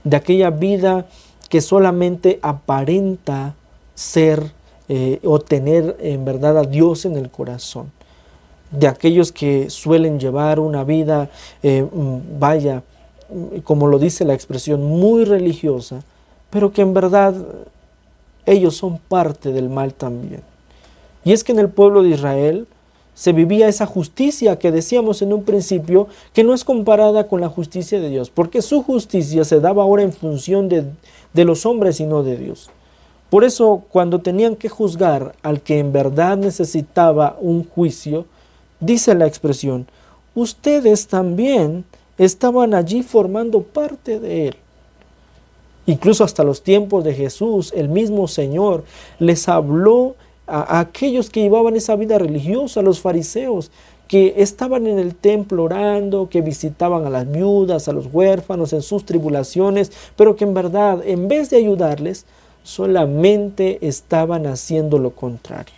de 0.04 0.16
aquella 0.16 0.50
vida 0.50 1.06
que 1.48 1.60
solamente 1.60 2.38
aparenta 2.42 3.54
ser 3.94 4.52
eh, 4.88 5.20
o 5.24 5.38
tener 5.38 5.96
en 6.00 6.24
verdad 6.24 6.58
a 6.58 6.64
Dios 6.64 7.04
en 7.04 7.16
el 7.16 7.30
corazón, 7.30 7.92
de 8.70 8.86
aquellos 8.86 9.32
que 9.32 9.70
suelen 9.70 10.20
llevar 10.20 10.60
una 10.60 10.84
vida, 10.84 11.30
eh, 11.62 11.86
vaya, 12.38 12.82
como 13.64 13.88
lo 13.88 13.98
dice 13.98 14.24
la 14.24 14.34
expresión, 14.34 14.84
muy 14.84 15.24
religiosa, 15.24 16.02
pero 16.50 16.72
que 16.72 16.82
en 16.82 16.94
verdad 16.94 17.34
ellos 18.50 18.76
son 18.76 18.98
parte 18.98 19.52
del 19.52 19.68
mal 19.68 19.94
también. 19.94 20.42
Y 21.24 21.32
es 21.32 21.44
que 21.44 21.52
en 21.52 21.58
el 21.58 21.68
pueblo 21.68 22.02
de 22.02 22.10
Israel 22.10 22.66
se 23.14 23.32
vivía 23.32 23.68
esa 23.68 23.86
justicia 23.86 24.58
que 24.58 24.72
decíamos 24.72 25.20
en 25.20 25.32
un 25.32 25.44
principio, 25.44 26.08
que 26.32 26.42
no 26.42 26.54
es 26.54 26.64
comparada 26.64 27.28
con 27.28 27.40
la 27.40 27.48
justicia 27.48 28.00
de 28.00 28.08
Dios, 28.08 28.30
porque 28.30 28.62
su 28.62 28.82
justicia 28.82 29.44
se 29.44 29.60
daba 29.60 29.82
ahora 29.82 30.02
en 30.02 30.12
función 30.12 30.68
de, 30.68 30.84
de 31.32 31.44
los 31.44 31.66
hombres 31.66 32.00
y 32.00 32.06
no 32.06 32.22
de 32.22 32.36
Dios. 32.36 32.70
Por 33.28 33.44
eso 33.44 33.84
cuando 33.90 34.20
tenían 34.20 34.56
que 34.56 34.68
juzgar 34.68 35.34
al 35.42 35.60
que 35.60 35.78
en 35.78 35.92
verdad 35.92 36.36
necesitaba 36.36 37.36
un 37.40 37.64
juicio, 37.64 38.24
dice 38.80 39.14
la 39.14 39.26
expresión, 39.26 39.86
ustedes 40.34 41.06
también 41.06 41.84
estaban 42.18 42.74
allí 42.74 43.02
formando 43.02 43.62
parte 43.62 44.18
de 44.18 44.48
él. 44.48 44.56
Incluso 45.86 46.24
hasta 46.24 46.44
los 46.44 46.62
tiempos 46.62 47.04
de 47.04 47.14
Jesús, 47.14 47.72
el 47.74 47.88
mismo 47.88 48.28
Señor 48.28 48.84
les 49.18 49.48
habló 49.48 50.14
a, 50.46 50.80
aquellos 50.80 51.30
que 51.30 51.42
llevaban 51.42 51.76
esa 51.76 51.96
vida 51.96 52.18
religiosa, 52.18 52.80
a 52.80 52.82
los 52.82 53.00
fariseos, 53.00 53.70
que 54.06 54.34
estaban 54.38 54.86
en 54.86 54.98
el 54.98 55.14
templo 55.14 55.62
orando, 55.64 56.28
que 56.28 56.42
visitaban 56.42 57.06
a 57.06 57.10
las 57.10 57.30
viudas, 57.30 57.86
a 57.88 57.92
los 57.92 58.06
huérfanos 58.12 58.72
en 58.72 58.82
sus 58.82 59.06
tribulaciones, 59.06 59.92
pero 60.16 60.34
que 60.34 60.44
en 60.44 60.52
verdad, 60.52 61.00
en 61.04 61.28
vez 61.28 61.50
de 61.50 61.58
ayudarles, 61.58 62.26
solamente 62.64 63.78
estaban 63.86 64.46
haciendo 64.46 64.98
lo 64.98 65.10
contrario. 65.10 65.76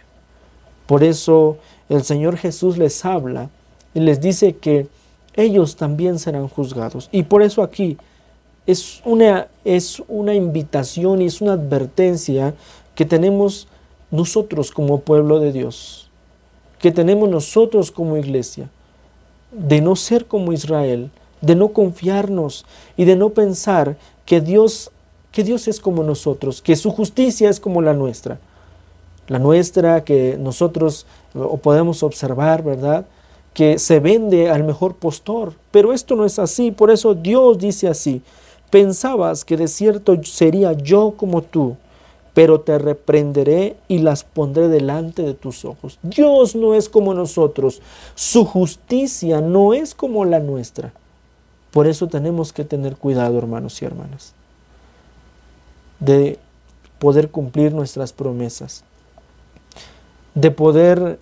Por 0.87 1.05
eso 1.05 1.59
el 1.89 2.03
Señor 2.05 2.37
Jesús 2.37 2.79
les 2.79 3.05
habla 3.05 3.51
y 3.95 4.01
les 4.01 4.21
dice 4.21 4.57
que 4.57 4.89
ellos 5.35 5.77
también 5.77 6.19
serán 6.19 6.49
juzgados. 6.49 7.09
Y 7.13 7.25
por 7.25 7.43
eso 7.43 7.63
aquí 7.63 7.99
es 8.67 9.01
una, 9.05 9.49
es 9.65 10.03
una 10.09 10.35
invitación 10.35 11.23
y 11.23 11.27
es 11.27 11.41
una 11.41 11.55
advertencia 11.55 12.55
que 12.95 13.05
tenemos 13.05 13.69
nosotros 14.11 14.71
como 14.71 15.01
pueblo 15.01 15.41
de 15.41 15.53
Dios, 15.53 16.11
que 16.79 16.93
tenemos 16.93 17.29
nosotros 17.29 17.91
como 17.91 18.17
iglesia, 18.17 18.69
de 19.51 19.81
no 19.81 19.97
ser 19.97 20.27
como 20.27 20.53
Israel, 20.53 21.11
de 21.41 21.57
no 21.57 21.69
confiarnos 21.69 22.65
y 22.97 23.05
de 23.05 23.17
no 23.17 23.31
pensar 23.31 23.97
que 24.25 24.41
Dios, 24.41 24.91
que 25.33 25.43
Dios 25.43 25.67
es 25.67 25.81
como 25.81 26.05
nosotros, 26.05 26.63
que 26.63 26.77
su 26.77 26.91
justicia 26.91 27.51
es 27.51 27.59
como 27.59 27.83
la 27.83 27.95
nuestra. 27.95 28.39
La 29.29 29.39
nuestra 29.39 30.05
que 30.05 30.37
nosotros 30.39 31.07
podemos 31.63 32.03
observar, 32.03 32.63
¿verdad? 32.63 33.07
Que 33.55 33.79
se 33.79 34.01
vende 34.01 34.51
al 34.51 34.65
mejor 34.65 34.97
postor. 34.97 35.55
Pero 35.71 35.93
esto 35.93 36.17
no 36.17 36.25
es 36.25 36.39
así, 36.39 36.71
por 36.71 36.91
eso 36.91 37.15
Dios 37.15 37.59
dice 37.59 37.89
así, 37.89 38.23
Pensabas 38.73 39.45
que 39.45 39.59
de 39.59 39.69
cierto 39.69 40.25
sería 40.25 40.73
yo 40.73 41.13
como 41.19 41.43
tú, 41.43 41.77
pero 42.33 42.63
te 42.63 42.79
reprenderé 42.79 43.77
y 43.87 43.99
las 43.99 44.25
pondré 44.25 44.69
delante 44.69 45.21
de 45.21 45.35
tus 45.35 45.67
ojos. 45.67 45.99
Dios 46.03 46.57
no 46.57 46.75
es 46.75 46.89
como 46.89 47.13
nosotros, 47.13 47.83
su 48.15 48.47
justicia 48.47 49.43
no 49.43 49.75
es 49.75 49.95
como 49.95 50.25
la 50.25 50.41
nuestra. 50.41 50.95
Por 51.71 51.87
eso 51.87 52.09
tenemos 52.09 52.55
que 52.55 52.65
tener 52.65 52.97
cuidado, 52.97 53.37
hermanos 53.37 53.83
y 53.83 53.85
hermanas, 53.85 54.33
de 56.01 56.39
poder 56.99 57.31
cumplir 57.31 57.75
nuestras 57.75 58.15
promesas, 58.15 58.85
de 60.35 60.51
poder 60.51 61.19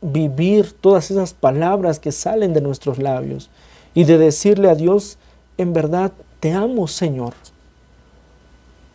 vivir 0.00 0.70
todas 0.70 1.10
esas 1.10 1.34
palabras 1.34 1.98
que 1.98 2.12
salen 2.12 2.54
de 2.54 2.60
nuestros 2.60 2.98
labios 2.98 3.50
y 3.94 4.04
de 4.04 4.16
decirle 4.16 4.70
a 4.70 4.76
Dios, 4.76 5.18
en 5.58 5.72
verdad, 5.72 6.12
te 6.44 6.52
amo 6.52 6.86
Señor, 6.86 7.32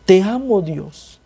te 0.06 0.22
amo 0.22 0.62
Dios, 0.62 1.18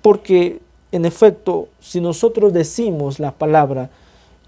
porque 0.00 0.62
en 0.92 1.04
efecto, 1.04 1.68
si 1.78 2.00
nosotros 2.00 2.54
decimos 2.54 3.20
la 3.20 3.32
palabra 3.32 3.90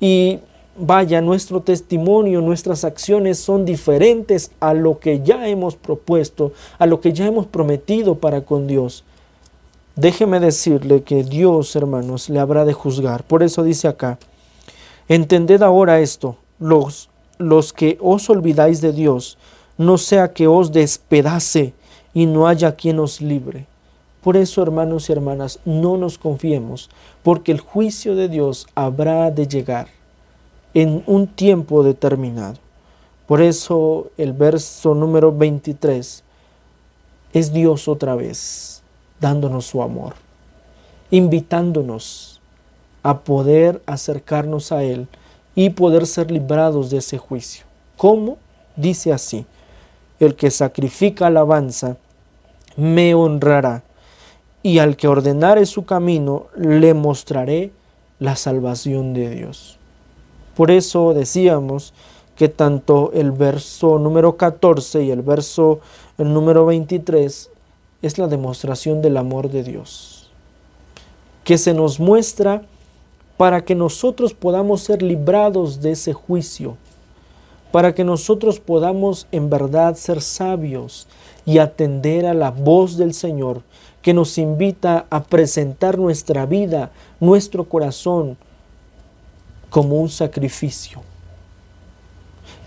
y 0.01 0.39
vaya, 0.79 1.21
nuestro 1.21 1.61
testimonio, 1.61 2.41
nuestras 2.41 2.85
acciones 2.85 3.39
son 3.39 3.67
diferentes 3.67 4.51
a 4.61 4.73
lo 4.73 4.99
que 4.99 5.21
ya 5.21 5.47
hemos 5.47 5.77
propuesto, 5.77 6.55
a 6.79 6.87
lo 6.87 7.03
que 7.03 7.13
ya 7.13 7.27
hemos 7.27 7.47
prometido 7.47 8.15
para 8.15 8.41
con 8.41 8.67
Dios. 8.67 9.05
Déjeme 9.97 10.41
decirle 10.41 11.03
que 11.03 11.23
Dios, 11.23 11.77
hermanos, 11.77 12.31
le 12.31 12.41
habrá 12.41 12.65
de 12.65 12.73
juzgar. 12.73 13.25
Por 13.25 13.43
eso 13.43 13.63
dice 13.63 13.89
acá, 13.89 14.19
entended 15.07 15.61
ahora 15.61 16.01
esto, 16.01 16.37
los, 16.59 17.11
los 17.37 17.75
que 17.75 17.99
os 18.01 18.31
olvidáis 18.31 18.81
de 18.81 18.95
Dios, 18.95 19.37
no 19.81 19.97
sea 19.97 20.35
que 20.35 20.47
os 20.47 20.73
despedace 20.73 21.73
y 22.13 22.27
no 22.27 22.47
haya 22.47 22.77
quien 22.77 22.99
os 22.99 23.23
libre. 23.23 23.67
Por 24.21 24.37
eso, 24.37 24.63
hermanos 24.63 25.09
y 25.09 25.13
hermanas, 25.13 25.59
no 25.65 25.97
nos 25.97 26.19
confiemos, 26.19 26.91
porque 27.23 27.51
el 27.51 27.61
juicio 27.61 28.15
de 28.15 28.29
Dios 28.29 28.67
habrá 28.75 29.31
de 29.31 29.49
llegar 29.49 29.89
en 30.75 31.03
un 31.07 31.27
tiempo 31.27 31.83
determinado. 31.83 32.59
Por 33.27 33.41
eso 33.41 34.11
el 34.19 34.35
verso 34.35 34.95
número 34.95 35.35
23 35.35 36.25
es 37.33 37.53
Dios 37.55 37.89
otra 37.89 38.15
vez 38.15 38.83
dándonos 39.19 39.65
su 39.65 39.81
amor, 39.81 40.13
invitándonos 41.11 42.39
a 43.03 43.21
poder 43.21 43.81
acercarnos 43.87 44.73
a 44.73 44.83
Él 44.83 45.09
y 45.55 45.71
poder 45.71 46.07
ser 46.07 46.31
librados 46.31 46.91
de 46.91 46.99
ese 46.99 47.17
juicio. 47.17 47.65
¿Cómo? 47.97 48.37
Dice 48.77 49.11
así, 49.15 49.47
el 50.21 50.37
que 50.37 50.51
sacrifica 50.51 51.27
alabanza, 51.27 51.97
me 52.77 53.15
honrará, 53.15 53.83
y 54.63 54.79
al 54.79 54.97
que 54.97 55.09
ordenare 55.09 55.65
su 55.65 55.87
camino, 55.87 56.47
le 56.57 56.93
mostraré 56.93 57.73
la 58.19 58.37
salvación 58.37 59.15
de 59.15 59.31
Dios. 59.31 59.79
Por 60.55 60.71
eso 60.71 61.15
decíamos 61.15 61.95
que 62.37 62.49
tanto 62.49 63.13
el 63.15 63.33
verso 63.33 63.99
número 63.99 64.37
14 64.37 65.03
y 65.05 65.11
el 65.11 65.23
verso 65.23 65.81
número 66.19 66.67
23 66.67 67.51
es 68.03 68.19
la 68.19 68.29
demostración 68.29 69.01
del 69.01 69.17
amor 69.17 69.51
de 69.51 69.63
Dios, 69.63 70.31
que 71.45 71.57
se 71.57 71.73
nos 71.73 71.99
muestra 71.99 72.63
para 73.39 73.65
que 73.65 73.75
nosotros 73.75 74.35
podamos 74.35 74.83
ser 74.83 75.01
librados 75.01 75.81
de 75.81 75.93
ese 75.93 76.13
juicio 76.13 76.77
para 77.73 77.95
que 77.95 78.05
nosotros 78.05 78.61
podamos 78.61 79.27
en 79.33 79.51
verdad 79.51 79.95
ser 79.95 80.21
sabios 80.21 81.07
y 81.45 81.59
atender 81.59 82.27
a 82.27 82.35
la 82.35 82.51
voz 82.51 82.97
del 82.97 83.15
Señor 83.15 83.63
que 84.03 84.15
nos 84.15 84.39
invita 84.39 85.07
a 85.11 85.23
presentar 85.23 85.99
nuestra 85.99 86.47
vida, 86.47 86.91
nuestro 87.21 87.65
corazón, 87.65 88.37
como 89.69 90.01
un 90.01 90.09
sacrificio. 90.09 91.03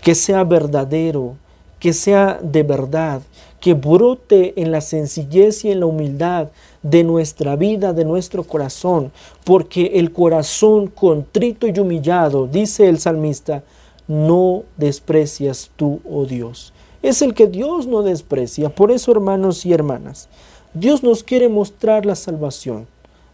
que 0.00 0.14
sea 0.14 0.44
verdadero, 0.44 1.34
que 1.78 1.94
sea 1.94 2.38
de 2.42 2.62
verdad, 2.62 3.22
que 3.58 3.72
brote 3.72 4.52
en 4.60 4.70
la 4.70 4.82
sencillez 4.82 5.64
y 5.64 5.70
en 5.70 5.80
la 5.80 5.86
humildad 5.86 6.48
de 6.82 7.02
nuestra 7.02 7.56
vida, 7.56 7.94
de 7.94 8.04
nuestro 8.04 8.44
corazón, 8.44 9.10
porque 9.44 9.92
el 9.94 10.12
corazón 10.12 10.88
contrito 10.88 11.66
y 11.66 11.78
humillado, 11.78 12.46
dice 12.46 12.90
el 12.90 12.98
salmista, 12.98 13.62
no 14.08 14.64
desprecias 14.76 15.70
tú, 15.76 16.00
oh 16.08 16.26
Dios. 16.26 16.72
Es 17.02 17.22
el 17.22 17.34
que 17.34 17.46
Dios 17.46 17.86
no 17.86 18.02
desprecia. 18.02 18.68
Por 18.68 18.90
eso, 18.90 19.12
hermanos 19.12 19.64
y 19.66 19.72
hermanas, 19.72 20.28
Dios 20.72 21.02
nos 21.02 21.22
quiere 21.22 21.48
mostrar 21.48 22.06
la 22.06 22.14
salvación. 22.14 22.86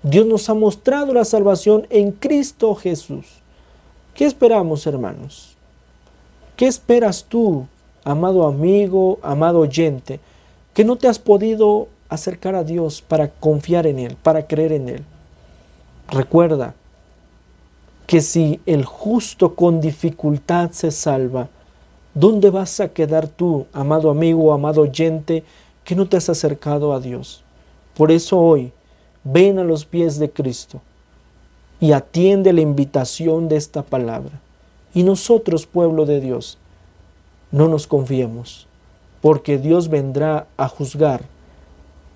Dios 0.03 0.27
nos 0.27 0.49
ha 0.49 0.55
mostrado 0.55 1.13
la 1.13 1.25
salvación 1.25 1.87
en 1.91 2.13
Cristo 2.13 2.75
Jesús. 2.75 3.27
¿Qué 4.15 4.25
esperamos, 4.25 4.87
hermanos? 4.87 5.57
¿Qué 6.57 6.67
esperas 6.67 7.25
tú 7.25 7.67
amado 8.05 8.47
amigo, 8.47 9.19
amado 9.23 9.61
oyente, 9.61 10.21
que 10.75 10.85
no 10.85 10.97
te 10.97 11.09
has 11.09 11.19
podido 11.19 11.89
acercar 12.09 12.55
a 12.55 12.65
Dios 12.65 13.03
para 13.03 13.29
confiar 13.31 13.87
en 13.87 13.99
Él, 13.99 14.17
para 14.23 14.47
creer 14.47 14.73
en 14.73 14.89
Él. 14.89 15.05
Recuerda 16.09 16.75
que 18.11 18.21
si 18.23 18.61
el 18.67 18.85
justo 18.85 19.55
con 19.55 19.81
dificultad 19.81 20.73
se 20.73 20.91
salva, 20.91 21.49
¿dónde 22.13 22.51
vas 22.51 22.81
a 22.81 22.89
quedar 22.89 23.29
tú, 23.29 23.67
amado 23.73 24.11
amigo, 24.11 24.53
amado 24.53 24.83
oyente, 24.83 25.45
que 25.85 25.95
no 25.95 26.09
te 26.09 26.17
has 26.17 26.29
acercado 26.29 26.93
a 26.93 26.99
Dios? 26.99 27.45
Por 27.97 28.11
eso 28.11 28.37
hoy, 28.37 28.73
ven 29.23 29.61
a 29.61 29.63
los 29.63 29.85
pies 29.85 30.19
de 30.19 30.29
Cristo 30.29 30.81
y 31.79 31.93
atiende 31.93 32.53
la 32.53 32.63
invitación 32.63 33.49
de 33.49 33.55
esta 33.55 33.83
palabra. 33.85 34.41
Y 34.93 35.05
nosotros, 35.05 35.67
pueblo 35.67 36.05
de 36.05 36.21
Dios, 36.21 36.59
no 37.53 37.69
nos 37.69 37.87
confiemos, 37.87 38.67
porque 39.21 39.57
Dios 39.57 39.89
vendrá 39.89 40.49
a 40.57 40.67
juzgar 40.67 41.23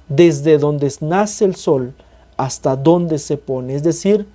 desde 0.09 0.59
donde 0.59 0.93
nace 1.03 1.45
el 1.45 1.55
sol 1.55 1.95
hasta 2.37 2.75
donde 2.75 3.21
se 3.21 3.37
pone. 3.37 3.77
Es 3.77 3.85
decir, 3.85 4.27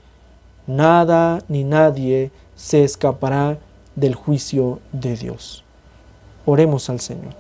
nada 0.70 1.44
ni 1.48 1.64
nadie 1.64 2.32
se 2.56 2.84
escapará 2.84 3.58
del 3.96 4.16
juicio 4.16 4.80
de 4.92 5.16
Dios. 5.16 5.64
Oremos 6.46 6.90
al 6.90 7.00
Señor. 7.00 7.34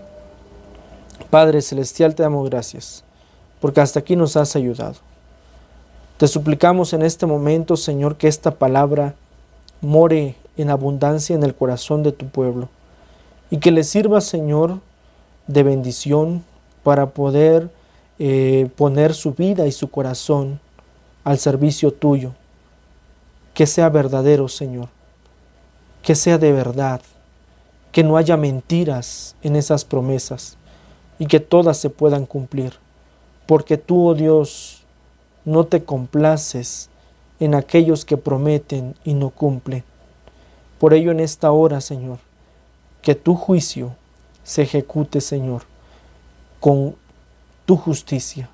Padre 1.30 1.62
Celestial, 1.62 2.16
te 2.16 2.24
damos 2.24 2.50
gracias, 2.50 3.04
porque 3.60 3.82
hasta 3.82 4.00
aquí 4.00 4.16
nos 4.16 4.36
has 4.36 4.56
ayudado. 4.56 4.96
Te 6.18 6.28
suplicamos 6.28 6.94
en 6.94 7.04
este 7.04 7.26
momento, 7.26 7.78
Señor, 7.78 8.18
que 8.18 8.28
esta 8.28 8.52
palabra 8.52 9.16
more 9.82 10.36
en 10.58 10.70
abundancia 10.70 11.36
en 11.36 11.44
el 11.44 11.56
corazón 11.56 12.04
de 12.04 12.12
tu 12.12 12.28
pueblo 12.28 12.68
y 13.50 13.58
que 13.58 13.72
le 13.72 13.84
sirva, 13.84 14.22
Señor, 14.22 14.80
de 15.48 15.64
bendición 15.64 16.44
para 16.84 17.12
poder 17.12 17.70
eh, 18.18 18.70
poner 18.76 19.14
su 19.14 19.34
vida 19.34 19.68
y 19.68 19.72
su 19.72 19.90
corazón 19.90 20.60
al 21.24 21.38
servicio 21.38 21.94
tuyo. 21.94 22.34
Que 23.54 23.66
sea 23.66 23.90
verdadero, 23.90 24.48
Señor. 24.48 24.90
Que 26.02 26.16
sea 26.16 26.38
de 26.38 26.52
verdad. 26.52 27.02
Que 27.92 28.04
no 28.04 28.18
haya 28.18 28.38
mentiras 28.38 29.36
en 29.42 29.56
esas 29.56 29.86
promesas 29.86 30.58
y 31.18 31.26
que 31.26 31.40
todas 31.40 31.78
se 31.78 31.90
puedan 31.90 32.26
cumplir. 32.26 32.74
Porque 33.46 33.78
tú, 33.78 34.08
oh 34.08 34.14
Dios, 34.14 34.84
no 35.46 35.66
te 35.66 35.84
complaces 35.84 36.90
en 37.40 37.56
aquellos 37.56 38.06
que 38.06 38.18
prometen 38.18 38.96
y 39.04 39.14
no 39.14 39.30
cumplen. 39.30 39.84
Por 40.80 40.94
ello 40.94 41.12
en 41.12 41.20
esta 41.20 41.52
hora, 41.52 41.82
Señor, 41.82 42.20
que 43.02 43.16
tu 43.16 43.36
juicio 43.36 43.96
se 44.44 44.64
ejecute, 44.64 45.22
Señor, 45.22 45.64
con 46.60 46.96
tu 47.66 47.76
justicia, 47.78 48.50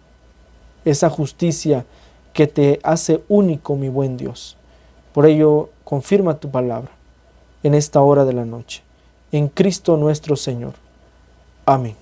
esa 0.84 1.10
justicia 1.10 1.86
que 2.34 2.48
te 2.48 2.80
hace 2.84 3.24
único, 3.30 3.76
mi 3.76 3.90
buen 3.90 4.18
Dios. 4.18 4.58
Por 5.16 5.26
ello, 5.26 5.70
confirma 5.86 6.42
tu 6.42 6.52
palabra 6.52 6.92
en 7.64 7.74
esta 7.74 8.02
hora 8.02 8.26
de 8.26 8.34
la 8.34 8.44
noche. 8.44 8.84
En 9.32 9.48
Cristo 9.48 9.96
nuestro 9.96 10.36
Señor. 10.36 10.74
Amén. 11.66 11.96